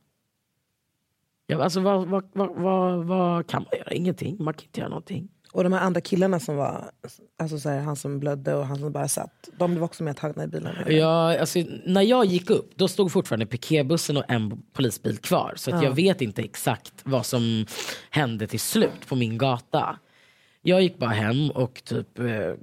Jag, 1.47 1.61
alltså 1.61 1.79
vad, 1.79 2.07
vad, 2.07 2.23
vad, 2.33 3.05
vad, 3.05 3.47
kan 3.47 3.63
man 3.71 3.79
göra? 3.79 3.91
Ingenting, 3.91 4.43
man 4.43 4.53
kan 4.53 4.65
inte 4.65 4.79
göra 4.79 4.89
någonting. 4.89 5.27
Och 5.51 5.63
de 5.63 5.73
här 5.73 5.79
andra 5.79 6.01
killarna 6.01 6.39
som 6.39 6.55
var, 6.55 6.91
alltså 7.39 7.59
så 7.59 7.69
här, 7.69 7.79
han 7.79 7.95
som 7.95 8.19
blödde 8.19 8.55
och 8.55 8.65
han 8.65 8.77
som 8.77 8.91
bara 8.91 9.07
satt. 9.07 9.49
De 9.57 9.71
blev 9.71 9.83
också 9.83 10.03
medtagna 10.03 10.43
i 10.43 10.47
bilen. 10.47 10.75
Ja, 10.88 11.39
alltså, 11.39 11.59
när 11.85 12.01
jag 12.01 12.25
gick 12.25 12.49
upp 12.49 12.71
då 12.75 12.88
stod 12.88 13.11
fortfarande 13.11 13.45
piketbussen 13.45 14.17
och 14.17 14.23
en 14.27 14.61
polisbil 14.73 15.17
kvar. 15.17 15.53
Så 15.55 15.75
att 15.75 15.83
jag 15.83 15.91
vet 15.91 16.21
inte 16.21 16.41
exakt 16.41 16.93
vad 17.03 17.25
som 17.25 17.65
hände 18.09 18.47
till 18.47 18.59
slut 18.59 19.07
på 19.07 19.15
min 19.15 19.38
gata. 19.38 19.99
Jag 20.67 20.82
gick 20.82 20.97
bara 20.97 21.10
hem 21.10 21.49
och 21.49 21.84
typ 21.84 22.19
eh, 22.19 22.54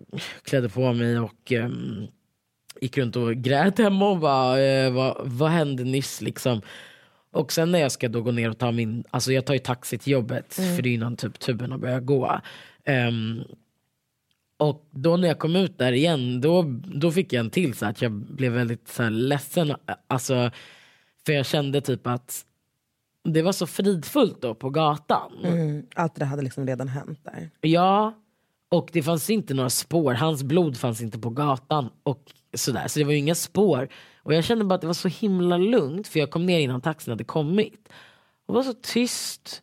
klädde 0.42 0.68
på 0.68 0.92
mig 0.92 1.18
och 1.18 1.52
eh, 1.52 1.70
gick 2.80 2.98
runt 2.98 3.16
och 3.16 3.34
grät 3.34 3.78
hemma 3.78 4.10
och 4.10 4.18
bara 4.18 4.60
eh, 4.60 4.92
vad, 4.92 5.16
vad 5.24 5.50
hände 5.50 5.84
nyss 5.84 6.20
liksom. 6.20 6.60
Och 7.30 7.52
sen 7.52 7.72
när 7.72 7.78
jag 7.78 7.92
ska 7.92 8.08
då 8.08 8.22
gå 8.22 8.30
ner 8.30 8.50
och 8.50 8.58
ta 8.58 8.72
min, 8.72 9.04
alltså 9.10 9.32
jag 9.32 9.46
tar 9.46 9.54
ju 9.54 9.60
taxi 9.60 9.98
till 9.98 10.12
jobbet 10.12 10.54
för 10.54 10.82
det 10.82 10.88
är 10.88 10.94
innan 10.94 11.16
typ 11.16 11.38
tuben 11.38 11.80
börjat 11.80 12.06
gå. 12.06 12.40
Ehm, 12.84 13.42
och 14.56 14.88
då 14.90 15.16
när 15.16 15.28
jag 15.28 15.38
kom 15.38 15.56
ut 15.56 15.78
där 15.78 15.92
igen, 15.92 16.40
då, 16.40 16.62
då 16.84 17.12
fick 17.12 17.32
jag 17.32 17.40
en 17.40 17.50
till 17.50 17.74
så 17.74 17.86
att 17.86 18.02
jag 18.02 18.12
blev 18.12 18.52
väldigt 18.52 18.88
så 18.88 19.02
här, 19.02 19.10
ledsen. 19.10 19.74
Alltså, 20.06 20.50
för 21.26 21.32
jag 21.32 21.46
kände 21.46 21.80
typ 21.80 22.06
att 22.06 22.44
det 23.24 23.42
var 23.42 23.52
så 23.52 23.66
fridfullt 23.66 24.42
då 24.42 24.54
på 24.54 24.70
gatan. 24.70 25.32
Mm, 25.44 25.86
allt 25.94 26.14
det 26.14 26.24
hade 26.24 26.42
liksom 26.42 26.66
redan 26.66 26.88
hänt 26.88 27.20
där. 27.24 27.50
Ja, 27.60 28.14
och 28.68 28.88
det 28.92 29.02
fanns 29.02 29.30
inte 29.30 29.54
några 29.54 29.70
spår. 29.70 30.14
Hans 30.14 30.42
blod 30.42 30.76
fanns 30.76 31.00
inte 31.02 31.18
på 31.18 31.30
gatan. 31.30 31.90
och 32.02 32.32
sådär. 32.54 32.88
Så 32.88 32.98
det 32.98 33.04
var 33.04 33.12
ju 33.12 33.18
inga 33.18 33.34
spår. 33.34 33.88
Och 34.22 34.34
jag 34.34 34.44
kände 34.44 34.64
bara 34.64 34.74
att 34.74 34.80
det 34.80 34.86
var 34.86 34.94
så 34.94 35.08
himla 35.08 35.56
lugnt 35.56 36.08
för 36.08 36.18
jag 36.20 36.30
kom 36.30 36.46
ner 36.46 36.60
innan 36.60 36.80
taxin 36.80 37.12
hade 37.12 37.24
kommit. 37.24 37.88
Och 38.46 38.54
det 38.54 38.56
var 38.56 38.62
så 38.62 38.74
tyst. 38.82 39.62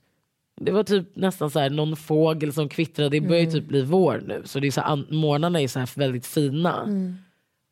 Det 0.61 0.71
var 0.71 0.83
typ 0.83 1.15
nästan 1.15 1.49
så 1.49 1.59
här 1.59 1.69
någon 1.69 1.95
fågel 1.95 2.53
som 2.53 2.69
kvittrade. 2.69 3.09
Det 3.09 3.21
börjar 3.21 3.41
ju 3.41 3.51
typ 3.51 3.67
bli 3.67 3.81
vår 3.81 4.23
nu. 4.27 4.41
Så 4.45 4.59
det 4.59 4.67
är 4.67 4.71
så 4.71 4.81
här, 4.81 5.13
morgnarna 5.13 5.61
är 5.61 5.67
så 5.67 5.79
här 5.79 5.89
väldigt 5.95 6.25
fina. 6.25 6.83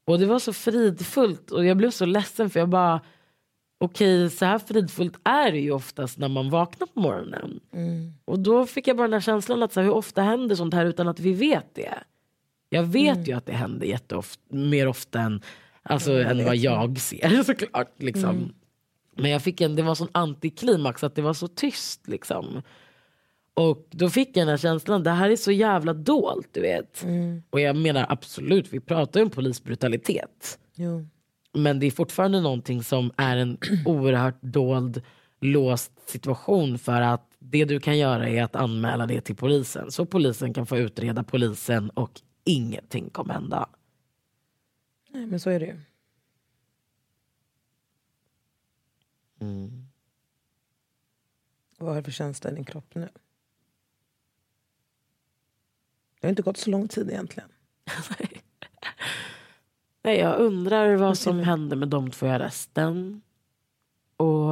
Och 0.08 0.20
det 0.20 0.26
var 0.26 0.40
så 0.40 0.54
fridfullt 0.54 1.52
och 1.52 1.66
jag 1.66 1.78
blev 1.78 1.92
så 1.92 2.06
ledsen 2.06 2.50
för 2.50 2.60
jag 2.60 2.70
bara 2.70 3.02
okej 3.78 4.30
så 4.30 4.46
här 4.46 4.60
fridfullt 4.60 5.20
är 5.24 5.52
det 5.52 5.60
ju 5.60 5.72
oftast 5.72 6.18
när 6.18 6.28
man 6.30 6.50
vaknar 6.50 6.88
på 6.88 7.00
morgonen. 7.00 7.60
Och 8.26 8.40
då 8.40 8.66
fick 8.66 8.88
jag 8.88 8.98
bara 8.98 9.08
den 9.08 9.14
här 9.14 9.22
känslan 9.22 9.64
att 9.64 9.74
så 9.74 9.80
här, 9.80 9.88
hur 9.88 9.94
ofta 9.94 10.22
händer 10.22 10.56
sånt 10.56 10.74
här 10.74 10.86
utan 10.86 11.08
att 11.08 11.20
vi 11.20 11.34
vet 11.34 11.76
det. 11.76 11.94
Jag 12.70 12.84
vet 12.84 13.28
ju 13.28 13.34
att 13.34 13.46
det 13.46 13.54
händer 13.54 13.88
jätteofta, 13.88 14.42
mer 14.56 14.88
ofta 14.88 15.20
än, 15.22 15.42
alltså, 15.84 16.12
än 16.22 16.46
vad 16.46 16.56
jag 16.56 17.00
ser 17.00 17.44
såklart. 17.44 17.94
Liksom. 17.98 18.54
Men 19.16 19.32
jag 19.32 19.42
fick 19.42 19.62
en, 19.62 19.76
det 19.76 19.82
var 19.82 19.96
sån 19.96 20.08
antiklimax 20.12 21.04
att 21.04 21.16
det 21.16 21.22
var 21.22 21.34
så 21.34 21.48
tyst 21.48 22.08
liksom. 22.08 22.62
Och 23.54 23.88
då 23.92 24.10
fick 24.10 24.28
jag 24.28 24.42
den 24.42 24.48
här 24.48 24.58
känslan, 24.58 25.04
det 25.04 25.12
här 25.12 25.30
är 25.30 25.36
så 25.36 25.52
jävla 25.52 25.94
dolt 25.94 26.48
du 26.52 26.62
vet. 26.62 27.06
Och 27.50 27.60
jag 27.60 27.76
menar 27.76 28.06
absolut, 28.10 28.74
vi 28.74 28.80
pratar 28.80 29.20
ju 29.20 29.24
om 29.24 29.30
polisbrutalitet. 29.30 30.60
Jo. 30.76 31.08
Men 31.58 31.80
det 31.80 31.86
är 31.86 31.92
fortfarande 31.92 32.42
någonting 32.42 32.84
som 32.84 33.12
är 33.18 33.38
en 33.38 33.58
oerhört 33.86 34.42
dold, 34.42 35.02
låst 35.40 36.10
situation 36.10 36.80
för 36.80 37.02
att 37.02 37.36
det 37.40 37.66
du 37.66 37.80
kan 37.80 37.98
göra 37.98 38.30
är 38.30 38.44
att 38.44 38.56
anmäla 38.56 39.06
det 39.06 39.22
till 39.22 39.36
polisen. 39.36 39.92
Så 39.92 40.06
polisen 40.06 40.54
kan 40.54 40.66
få 40.66 40.78
utreda 40.78 41.24
polisen 41.24 41.90
och 41.90 42.22
ingenting 42.44 43.10
kommer 43.10 43.34
hända. 43.34 43.70
Nej, 45.10 45.26
men 45.26 45.40
så 45.40 45.50
är 45.50 45.60
det 45.60 45.66
ju. 45.66 45.80
Vad 51.78 51.90
har 51.90 51.96
du 51.96 52.04
för 52.04 52.12
känsla 52.12 52.52
i 52.52 52.56
din 52.56 52.66
kropp 52.66 52.96
nu? 52.96 53.10
Det 56.20 56.28
har 56.28 56.30
inte 56.30 56.42
gått 56.42 56.58
så 56.58 56.70
lång 56.70 56.88
tid 56.88 57.10
egentligen. 57.10 57.50
Nej, 60.08 60.18
jag 60.20 60.40
undrar 60.40 60.96
vad 60.96 61.18
som 61.18 61.40
hände 61.40 61.76
med 61.76 61.88
de 61.88 62.12
två 62.12 62.26
i 62.26 62.30
arresten. 62.30 63.22
Och 64.18 64.48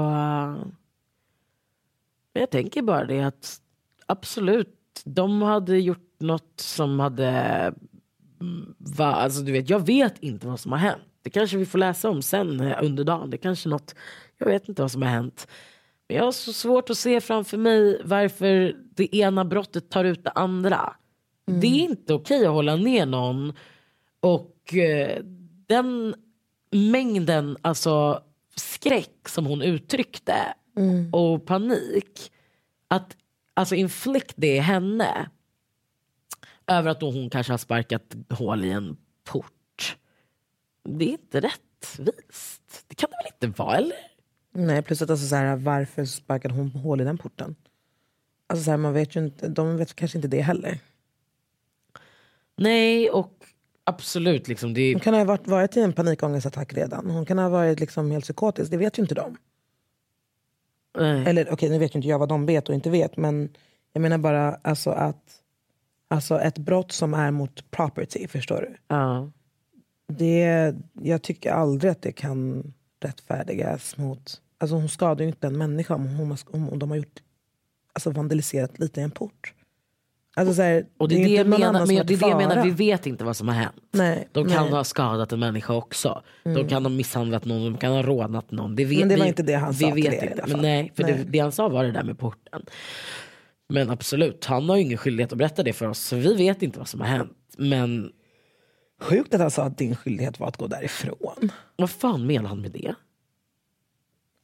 men 2.34 2.40
jag 2.40 2.50
tänker 2.50 2.82
bara 2.82 3.06
det 3.06 3.22
att 3.22 3.62
absolut, 4.06 5.02
de 5.06 5.42
hade 5.42 5.80
gjort 5.80 6.16
något 6.20 6.54
som 6.60 7.00
hade... 7.00 7.30
mm, 8.42 8.76
Va, 8.78 9.06
alltså 9.06 9.42
du 9.42 9.52
vet, 9.52 9.70
jag 9.70 9.86
vet 9.86 10.20
inte 10.20 10.48
vad 10.48 10.60
som 10.60 10.72
har 10.72 10.80
hänt. 10.80 11.04
Det 11.22 11.30
kanske 11.30 11.58
vi 11.58 11.66
får 11.66 11.80
läsa 11.80 12.10
om 12.10 12.22
sen 12.22 12.60
eh, 12.60 12.78
under 12.84 13.04
dagen. 13.04 13.30
Det 13.30 13.38
kanske 13.38 13.70
något, 13.70 13.96
jag 14.38 14.48
vet 14.48 14.70
inte 14.70 14.82
vad 14.82 14.92
som 14.92 15.02
har 15.02 15.10
hänt. 15.10 15.48
Men 16.08 16.18
jag 16.18 16.24
har 16.24 16.32
så 16.32 16.54
svårt 16.54 16.90
att 16.90 16.98
se 16.98 17.22
framför 17.22 17.58
mig 17.58 18.02
varför 18.04 18.76
det 18.96 19.16
ena 19.16 19.46
brottet 19.46 19.90
tar 19.90 20.04
ut 20.04 20.24
det 20.24 20.32
andra. 20.32 20.96
Det 21.46 21.68
är 21.68 21.84
inte 21.84 22.14
okej 22.14 22.46
att 22.46 22.54
hålla 22.54 22.76
ner 22.76 23.06
någon. 23.06 23.54
Och 24.20 24.74
eh, 24.74 25.24
den 25.68 26.16
mängden 26.72 27.58
alltså, 27.62 28.24
skräck 28.56 29.30
som 29.30 29.46
hon 29.46 29.62
uttryckte 29.62 30.54
och 31.12 31.46
panik. 31.46 32.32
Att 32.88 33.18
alltså 33.54 33.76
inflict 33.76 34.34
det 34.36 34.56
i 34.56 34.60
henne. 34.60 35.30
Över 36.68 36.92
att 36.92 37.02
hon 37.02 37.30
kanske 37.30 37.54
har 37.54 37.58
sparkat 37.58 38.16
hål 38.30 38.66
i 38.66 38.72
en 38.72 38.98
port. 39.24 39.98
Det 40.84 41.06
är 41.06 41.10
inte 41.10 41.40
rättvist. 41.40 42.86
Det 42.88 42.96
kan 42.96 43.10
det 43.10 43.18
väl 43.18 43.34
inte 43.34 43.64
vara 43.64 43.78
eller? 43.78 43.98
Nej, 44.52 44.82
plus 44.82 45.02
att 45.02 45.10
alltså, 45.10 45.28
så 45.28 45.36
här, 45.36 45.56
varför 45.56 46.06
sparkade 46.06 46.54
hon 46.54 46.72
hål 46.72 47.02
i 47.02 47.04
den 47.04 47.18
porten? 47.18 47.56
Alltså, 48.48 48.64
så 48.64 48.72
här, 48.72 48.78
man 48.78 48.94
vet 48.94 49.16
ju 49.16 49.20
inte, 49.20 49.48
de 49.48 49.78
vet 49.78 49.96
kanske 49.96 50.18
inte 50.18 50.28
det 50.28 50.42
heller. 50.42 50.80
Nej 52.56 53.10
och 53.10 53.46
absolut 53.86 54.48
liksom. 54.48 54.74
Det 54.74 54.94
Hon 54.94 55.00
kan 55.00 55.14
ha 55.14 55.24
varit, 55.24 55.48
varit 55.48 55.78
i 55.78 55.82
en 55.82 55.94
panikångestattack 55.94 56.74
redan. 56.74 57.10
Hon 57.10 57.26
kan 57.26 57.38
ha 57.38 57.50
varit 57.50 57.80
liksom 57.80 58.12
helt 58.12 58.24
psykotisk, 58.24 58.72
det 58.72 58.78
vet 58.78 58.98
ju 58.98 59.02
inte 59.02 59.16
de. 59.16 59.38
nej. 60.98 61.26
Eller 61.28 61.54
okej, 61.54 61.70
nu 61.70 61.80
vet 61.80 61.96
ju 61.96 61.98
inte 61.98 62.10
jag 62.10 62.20
vad 62.20 62.30
de 62.30 62.46
vet 62.46 62.70
och 62.70 62.76
inte 62.76 62.90
vet. 62.90 63.18
Men 63.18 63.50
jag 63.94 64.02
menar 64.02 64.18
bara 64.18 64.60
alltså 64.62 64.90
att 64.90 65.42
alltså 66.08 66.40
ett 66.40 66.58
brott 66.58 66.92
som 66.92 67.14
är 67.14 67.32
mot 67.32 67.72
property, 67.72 68.28
förstår 68.28 68.62
du? 68.62 68.78
Ja. 68.88 69.32
Det, 70.08 70.76
jag 70.94 71.22
tycker 71.22 71.52
aldrig 71.52 71.92
att 71.92 72.02
det 72.02 72.12
kan 72.12 72.74
rättfärdigas 73.00 73.98
mot... 73.98 74.42
Alltså 74.58 74.76
hon 74.76 74.90
skadar 74.90 75.22
ju 75.22 75.28
inte 75.28 75.48
en 75.48 75.58
människa 75.58 75.96
om, 75.96 76.08
hon 76.08 76.38
om 76.52 76.80
de 76.80 76.90
har 76.90 76.98
gjort, 76.98 77.20
alltså 77.94 78.12
vandaliserat 78.12 78.80
lite 78.80 79.00
i 79.00 79.04
en 79.04 79.12
port. 79.12 79.54
Alltså 80.38 80.54
så 80.54 80.62
här, 80.62 80.86
Och 80.98 81.10
det 81.10 81.16
är 81.16 81.26
det, 81.26 81.34
jag 81.34 81.48
menar, 81.48 81.74
men 81.74 81.88
det, 81.88 81.96
är 81.96 82.04
det 82.04 82.14
jag 82.28 82.38
menar, 82.38 82.64
vi 82.64 82.72
vet 82.72 83.06
inte 83.08 83.24
vad 83.24 83.38
som 83.38 83.48
har 83.48 83.56
hänt. 83.56 83.76
Nej, 83.92 84.28
De 84.32 84.44
kan 84.44 84.54
nej. 84.54 84.58
Mm. 84.62 84.74
ha 84.74 84.84
skadat 84.84 85.32
en 85.32 85.40
människa 85.40 85.74
också. 85.74 86.24
De 86.44 86.68
kan 86.68 86.86
ha 86.86 86.90
misshandlat 86.90 87.46
någon, 87.46 87.64
de 87.74 87.78
kan 87.78 87.92
ha 87.92 88.02
rånat 88.02 88.52
någon. 88.52 88.76
Det 88.76 88.86
vet, 88.86 89.00
Men 89.00 89.10
det 89.10 89.16
var 89.16 89.24
vi- 89.24 89.28
inte 89.30 89.44
det 89.44 89.54
han 89.54 89.72
vi 89.72 89.80
sa 89.80 89.92
till 89.92 90.04
vet 90.04 90.14
er 90.24 90.28
i 90.28 90.32
inte. 90.32 90.44
Men 90.48 90.60
nej, 90.62 90.92
för 90.96 91.04
Det, 91.04 91.16
Nej. 91.16 91.26
det 91.28 91.40
han 91.40 91.52
sa 91.52 91.68
var 91.70 91.84
det 91.84 91.92
där 91.92 92.04
med 92.04 92.20
porten. 92.20 92.62
Men 93.70 93.90
absolut, 93.90 94.46
han 94.46 94.70
har 94.70 94.76
ju 94.76 94.82
ingen 94.82 94.98
skyldighet 94.98 95.32
att 95.32 95.38
berätta 95.38 95.64
det 95.64 95.74
för 95.74 95.88
oss. 95.88 96.00
Så 96.00 96.16
vi 96.16 96.34
vet 96.36 96.62
inte 96.64 96.80
vad 96.80 96.88
som 96.88 97.00
har 97.00 97.08
hänt. 97.08 97.38
Men 97.58 98.12
Sjukt 99.02 99.34
att 99.34 99.42
han 99.42 99.52
sa 99.52 99.64
att 99.64 99.78
din 99.78 99.96
skyldighet 99.96 100.40
var 100.40 100.48
att 100.48 100.58
gå 100.58 100.68
därifrån. 100.68 101.52
vad 101.76 101.90
fan 101.90 102.26
menar 102.28 102.50
han 102.50 102.62
med 102.62 102.72
det? 102.72 102.96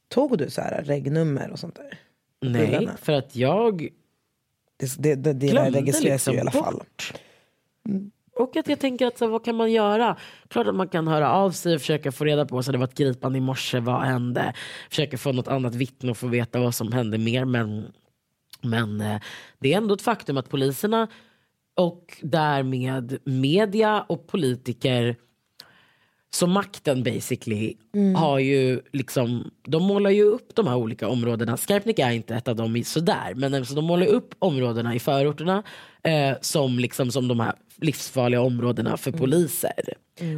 Tog 0.08 0.38
du 0.38 0.50
så 0.50 0.60
här 0.60 0.82
regnummer 0.84 1.50
och 1.50 1.58
sånt 1.58 1.74
där? 1.74 1.98
Nej, 2.50 2.66
Bilarna. 2.66 2.96
för 2.96 3.12
att 3.12 3.36
jag 3.36 3.88
Det, 4.98 5.14
det, 5.14 5.32
det, 5.32 5.70
registreras 5.70 6.02
liksom 6.02 6.34
i 6.34 6.40
alla 6.40 6.50
fall. 6.50 6.74
bort. 6.74 7.12
Och 8.36 8.56
att 8.56 8.68
jag 8.68 8.80
tänker 8.80 9.06
att 9.06 9.18
så, 9.18 9.26
vad 9.26 9.44
kan 9.44 9.54
man 9.56 9.72
göra? 9.72 10.16
Klart 10.48 10.66
att 10.66 10.74
man 10.74 10.88
kan 10.88 11.08
höra 11.08 11.32
av 11.32 11.50
sig 11.50 11.74
och 11.74 11.80
försöka 11.80 12.12
få 12.12 12.24
reda 12.24 12.46
på 12.46 12.62
så 12.62 12.72
det 12.72 12.78
var 12.78 12.84
ett 12.84 12.94
gripande 12.94 13.38
i 13.38 13.40
morse, 13.40 13.80
vad 13.80 14.02
hände? 14.02 14.54
Försöka 14.90 15.18
få 15.18 15.32
något 15.32 15.48
annat 15.48 15.74
vittne 15.74 16.10
och 16.10 16.16
få 16.16 16.26
veta 16.26 16.60
vad 16.60 16.74
som 16.74 16.92
hände 16.92 17.18
mer. 17.18 17.44
Men, 17.44 17.92
men 18.60 19.00
eh, 19.00 19.20
det 19.58 19.72
är 19.72 19.76
ändå 19.76 19.94
ett 19.94 20.02
faktum 20.02 20.36
att 20.36 20.48
poliserna 20.48 21.08
och 21.76 22.18
därmed 22.22 23.18
media 23.24 24.02
och 24.08 24.26
politiker 24.26 25.16
så 26.34 26.46
makten 26.46 27.02
basically 27.02 27.76
har 28.16 28.38
ju 28.38 28.80
liksom, 28.92 29.50
de 29.62 29.82
målar 29.82 30.10
ju 30.10 30.22
upp 30.22 30.54
de 30.54 30.66
här 30.66 30.76
olika 30.76 31.08
områdena. 31.08 31.56
Skarpnäck 31.56 31.98
är 31.98 32.10
inte 32.10 32.34
ett 32.34 32.48
av 32.48 32.56
dem 32.56 32.84
sådär, 32.84 33.32
men 33.36 33.54
alltså 33.54 33.74
de 33.74 33.84
målar 33.84 34.06
upp 34.06 34.34
områdena 34.38 34.94
i 34.94 34.98
förorterna 34.98 35.62
eh, 36.02 36.36
som, 36.40 36.78
liksom, 36.78 37.10
som 37.10 37.28
de 37.28 37.40
här 37.40 37.52
livsfarliga 37.76 38.40
områdena 38.40 38.96
för 38.96 39.12
poliser. 39.12 39.94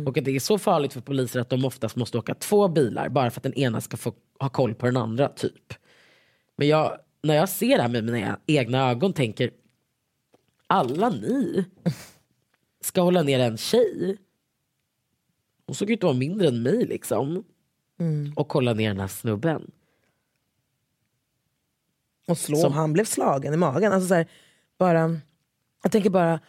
Och 0.06 0.18
att 0.18 0.24
det 0.24 0.36
är 0.36 0.40
så 0.40 0.58
farligt 0.58 0.92
för 0.92 1.00
poliser 1.00 1.40
att 1.40 1.50
de 1.50 1.64
oftast 1.64 1.96
måste 1.96 2.18
åka 2.18 2.34
två 2.34 2.68
bilar 2.68 3.08
bara 3.08 3.30
för 3.30 3.38
att 3.38 3.42
den 3.42 3.54
ena 3.54 3.80
ska 3.80 3.96
få 3.96 4.12
ha 4.40 4.48
koll 4.48 4.74
på 4.74 4.86
den 4.86 4.96
andra 4.96 5.28
typ. 5.28 5.74
Men 6.56 6.68
jag, 6.68 6.96
när 7.22 7.34
jag 7.34 7.48
ser 7.48 7.76
det 7.76 7.82
här 7.82 7.88
med 7.88 8.04
mina 8.04 8.38
egna 8.46 8.90
ögon 8.90 9.12
tänker 9.12 9.50
alla 10.66 11.08
ni 11.08 11.64
ska 12.84 13.00
hålla 13.00 13.22
ner 13.22 13.38
en 13.38 13.56
tjej 13.56 14.16
hon 15.66 15.74
såg 15.74 15.90
ut 15.90 15.98
att 15.98 16.02
vara 16.04 16.14
mindre 16.14 16.48
än 16.48 16.62
mig 16.62 16.86
liksom. 16.86 17.44
Och 18.36 18.48
kolla 18.48 18.74
ner 18.74 18.88
den 18.88 19.00
här 19.00 19.08
snubben. 19.08 19.70
Och 22.28 22.38
slå, 22.38 22.56
Som- 22.56 22.72
han 22.72 22.92
blev 22.92 23.04
slagen 23.04 23.54
i 23.54 23.56
magen. 23.56 23.92
Alltså 23.92 24.08
så 24.08 24.14
här, 24.14 24.26
bara, 24.78 25.16
jag 25.82 25.92
tänker 25.92 26.10
bara, 26.10 26.40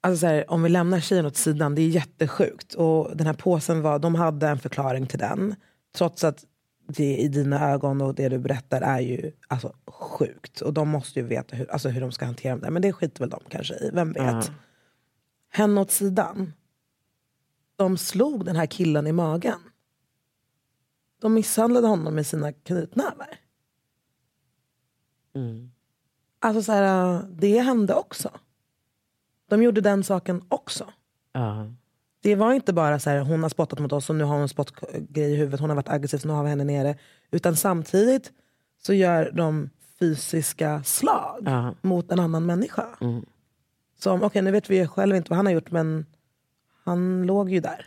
alltså 0.00 0.20
så 0.20 0.26
här, 0.26 0.50
om 0.50 0.62
vi 0.62 0.68
lämnar 0.68 1.00
tjejen 1.00 1.26
åt 1.26 1.36
sidan, 1.36 1.74
det 1.74 1.82
är 1.82 1.88
jättesjukt. 1.88 2.74
Och 2.74 3.16
den 3.16 3.26
här 3.26 3.34
påsen 3.34 3.82
var, 3.82 3.98
de 3.98 4.14
hade 4.14 4.48
en 4.48 4.58
förklaring 4.58 5.06
till 5.06 5.18
den. 5.18 5.54
Trots 5.96 6.24
att 6.24 6.44
det 6.88 7.16
i 7.16 7.28
dina 7.28 7.70
ögon 7.70 8.00
och 8.00 8.14
det 8.14 8.28
du 8.28 8.38
berättar 8.38 8.80
är 8.82 9.00
ju 9.00 9.32
alltså, 9.48 9.72
sjukt. 9.86 10.60
Och 10.60 10.72
de 10.72 10.88
måste 10.88 11.20
ju 11.20 11.26
veta 11.26 11.56
hur, 11.56 11.70
alltså, 11.70 11.88
hur 11.88 12.00
de 12.00 12.12
ska 12.12 12.24
hantera 12.24 12.56
det. 12.56 12.70
Men 12.70 12.82
det 12.82 12.92
skiter 12.92 13.20
väl 13.20 13.30
de 13.30 13.40
kanske 13.48 13.74
i, 13.74 13.90
vem 13.92 14.12
vet. 14.12 14.52
Henne 15.48 15.80
åt 15.80 15.90
sidan. 15.90 16.52
De 17.76 17.98
slog 17.98 18.44
den 18.44 18.56
här 18.56 18.66
killen 18.66 19.06
i 19.06 19.12
magen. 19.12 19.58
De 21.20 21.34
misshandlade 21.34 21.86
honom 21.86 22.14
med 22.14 22.26
sina 22.26 22.52
knytnävar. 22.52 23.38
Alltså 26.38 26.62
så 26.62 26.72
här, 26.72 27.22
det 27.30 27.58
hände 27.60 27.94
också. 27.94 28.30
De 29.48 29.62
gjorde 29.62 29.80
den 29.80 30.04
saken 30.04 30.44
också. 30.48 30.86
Ja. 31.32 31.66
Det 32.20 32.34
var 32.34 32.52
inte 32.52 32.72
bara 32.72 32.98
så 32.98 33.10
här, 33.10 33.20
hon 33.20 33.42
har 33.42 33.50
spottat 33.50 33.78
mot 33.78 33.92
oss 33.92 34.10
och 34.10 34.16
nu 34.16 34.24
har 34.24 34.32
hon 34.32 34.42
en 34.42 34.48
spottgrej 34.48 35.32
i 35.32 35.36
huvudet, 35.36 35.60
hon 35.60 35.70
har 35.70 35.76
varit 35.76 35.88
aggressiv 35.88 36.18
så 36.18 36.28
nu 36.28 36.34
har 36.34 36.42
vi 36.42 36.48
henne 36.50 36.64
nere. 36.64 36.98
Utan 37.30 37.56
samtidigt 37.56 38.32
så 38.82 38.92
gör 38.94 39.30
de 39.32 39.70
fysiska 39.98 40.82
slag 40.84 41.42
Ja. 41.44 41.74
mot 41.82 42.12
en 42.12 42.20
annan 42.20 42.46
människa. 42.46 42.86
Som, 43.98 44.22
okej 44.22 44.42
nu 44.42 44.50
vet 44.50 44.70
vi 44.70 44.76
ju 44.76 44.88
själv 44.88 45.16
inte 45.16 45.30
vad 45.30 45.36
han 45.36 45.46
har 45.46 45.52
gjort 45.52 45.70
men 45.70 46.06
han 46.86 47.26
låg 47.26 47.50
ju 47.50 47.60
där. 47.60 47.86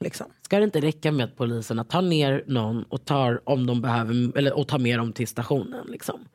Liksom. 0.00 0.26
Ska 0.42 0.58
det 0.58 0.64
inte 0.64 0.80
räcka 0.80 1.12
med 1.12 1.24
att 1.24 1.36
poliserna 1.36 1.84
tar 1.84 2.02
ner 2.02 2.44
någon 2.46 2.82
och 2.82 3.04
tar, 3.04 3.48
om 3.48 3.66
de 3.66 3.82
behöver, 3.82 4.38
eller, 4.38 4.58
och 4.58 4.68
tar 4.68 4.78
med 4.78 4.98
dem 4.98 5.12
till 5.12 5.28
stationen? 5.28 5.86
Liksom? 5.86 6.28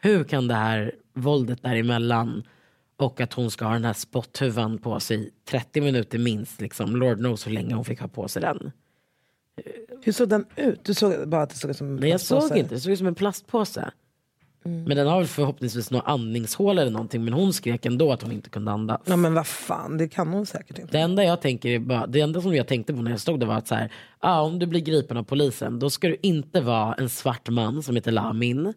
Hur 0.00 0.24
kan 0.24 0.48
det 0.48 0.54
här 0.54 0.94
våldet 1.12 1.62
däremellan 1.62 2.42
och 2.96 3.20
att 3.20 3.32
hon 3.32 3.50
ska 3.50 3.64
ha 3.64 3.72
den 3.72 3.84
här 3.84 3.92
spotthuvan 3.92 4.78
på 4.78 5.00
sig 5.00 5.30
30 5.44 5.80
minuter 5.80 6.18
minst. 6.18 6.60
Liksom. 6.60 6.96
Lord 6.96 7.18
knows 7.18 7.46
hur 7.46 7.52
länge 7.52 7.74
hon 7.74 7.84
fick 7.84 8.00
ha 8.00 8.08
på 8.08 8.28
sig 8.28 8.42
den. 8.42 8.72
Hur 10.02 10.12
såg 10.12 10.28
den 10.28 10.44
ut? 10.56 10.84
Du 10.84 10.94
såg 10.94 11.28
bara 11.28 11.42
att 11.42 11.50
det 11.50 11.56
såg 11.56 11.70
ut 11.70 11.76
som 11.76 11.86
en 11.86 11.96
Nej 11.96 12.10
jag 12.10 12.20
såg 12.20 12.38
plastpåse. 12.38 12.60
inte, 12.60 12.74
det 12.74 12.80
såg 12.80 12.92
ut 12.92 12.98
som 12.98 13.06
en 13.06 13.14
plastpåse. 13.14 13.90
Men 14.66 14.96
den 14.96 15.06
har 15.06 15.18
väl 15.18 15.26
förhoppningsvis 15.26 15.90
några 15.90 16.06
andningshål 16.06 16.78
eller 16.78 16.90
någonting. 16.90 17.24
Men 17.24 17.32
hon 17.32 17.52
skrek 17.52 17.86
ändå 17.86 18.12
att 18.12 18.22
hon 18.22 18.32
inte 18.32 18.50
kunde 18.50 18.70
andas. 18.70 19.00
Ja 19.04 19.16
men 19.16 19.34
vad 19.34 19.46
fan, 19.46 19.98
det 19.98 20.08
kan 20.08 20.28
hon 20.28 20.46
säkert 20.46 20.78
inte. 20.78 20.92
Det 20.92 20.98
enda 20.98 21.24
jag 21.24 21.40
tänker 21.40 21.68
är 21.68 21.78
bara, 21.78 22.06
det 22.06 22.20
enda 22.20 22.40
som 22.40 22.54
jag 22.54 22.66
tänkte 22.66 22.94
på 22.94 23.02
när 23.02 23.10
jag 23.10 23.20
stod 23.20 23.40
där 23.40 23.46
var 23.46 23.54
att 23.54 23.68
så 23.68 23.74
här, 23.74 23.92
ah, 24.18 24.40
om 24.40 24.58
du 24.58 24.66
blir 24.66 24.80
gripen 24.80 25.16
av 25.16 25.22
polisen 25.22 25.78
då 25.78 25.90
ska 25.90 26.08
du 26.08 26.16
inte 26.22 26.60
vara 26.60 26.94
en 26.94 27.08
svart 27.08 27.48
man 27.48 27.82
som 27.82 27.96
heter 27.96 28.12
Lamin. 28.12 28.74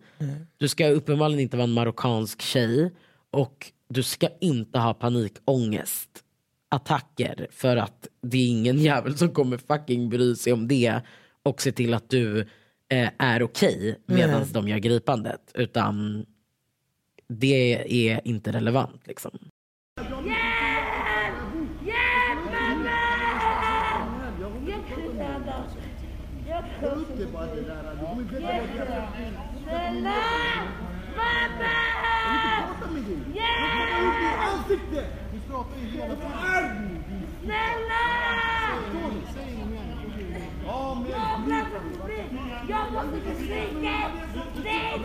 Du 0.58 0.68
ska 0.68 0.88
uppenbarligen 0.88 1.40
inte 1.40 1.58
vara 1.58 1.68
en 1.68 1.74
marockansk 1.74 2.42
tjej 2.42 2.92
och 3.32 3.72
du 3.90 4.04
ska 4.04 4.28
inte 4.42 4.80
ha 4.80 4.94
panikångest 4.94 6.10
attacker 6.70 7.48
för 7.52 7.78
att 7.78 8.08
det 8.22 8.38
är 8.38 8.48
ingen 8.48 8.78
jävel 8.84 9.18
som 9.18 9.30
kommer 9.30 9.58
fucking 9.58 10.10
bry 10.10 10.36
sig 10.36 10.54
om 10.54 10.68
det 10.68 11.02
och 11.44 11.62
se 11.62 11.72
till 11.72 11.94
att 11.94 12.10
du 12.10 12.48
eh, 12.90 13.10
är 13.18 13.44
okej 13.44 14.00
medan 14.06 14.46
de 14.52 14.68
gör 14.68 14.78
gripandet 14.78 15.52
utan 15.54 16.26
det 17.28 17.84
är 18.10 18.28
inte 18.28 18.52
relevant 18.52 19.08
liksom. 19.08 19.40
Hjälp! 19.98 20.36
Hjälp 21.86 22.46
mamma! 22.46 23.00
Jag 24.40 24.52
rädda. 25.18 25.66
Jag 26.48 26.64
kan 26.82 27.06
Snälla! 29.64 30.20
Mamma! 31.18 31.74
Hjälp! 33.36 33.70
Snälla! 37.44 38.10
Ja, 40.80 40.96
men 40.96 41.10
Jag 41.10 41.18
har 41.18 41.40
pratat 41.40 42.62
Jag 42.70 42.92
måste 42.94 43.20
till 43.20 43.36
snickare! 43.38 44.12
Nej! 44.64 45.02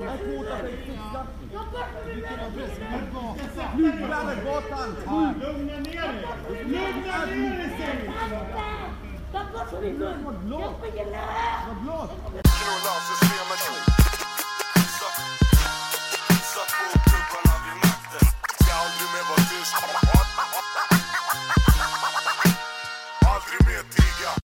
Jag 0.00 0.10
hotar 0.10 0.62
dig 0.62 0.76
fixa. 0.76 1.26
Jag 1.52 1.64
går 1.72 1.86
för 1.94 2.06
min! 2.06 2.24
Lugna 5.40 5.76
ner 5.76 6.12
dig! 6.12 6.64
Lugna 6.64 7.18
ner 7.26 7.58
dig 7.58 7.70
säger 7.78 7.96
vi! 8.00 8.06
Jag 9.32 9.44
går 9.52 9.64
för 9.64 9.80
min 9.82 9.98
mun! 9.98 10.60
Jag 10.60 10.74
springer 10.78 11.06
lös! 11.06 12.08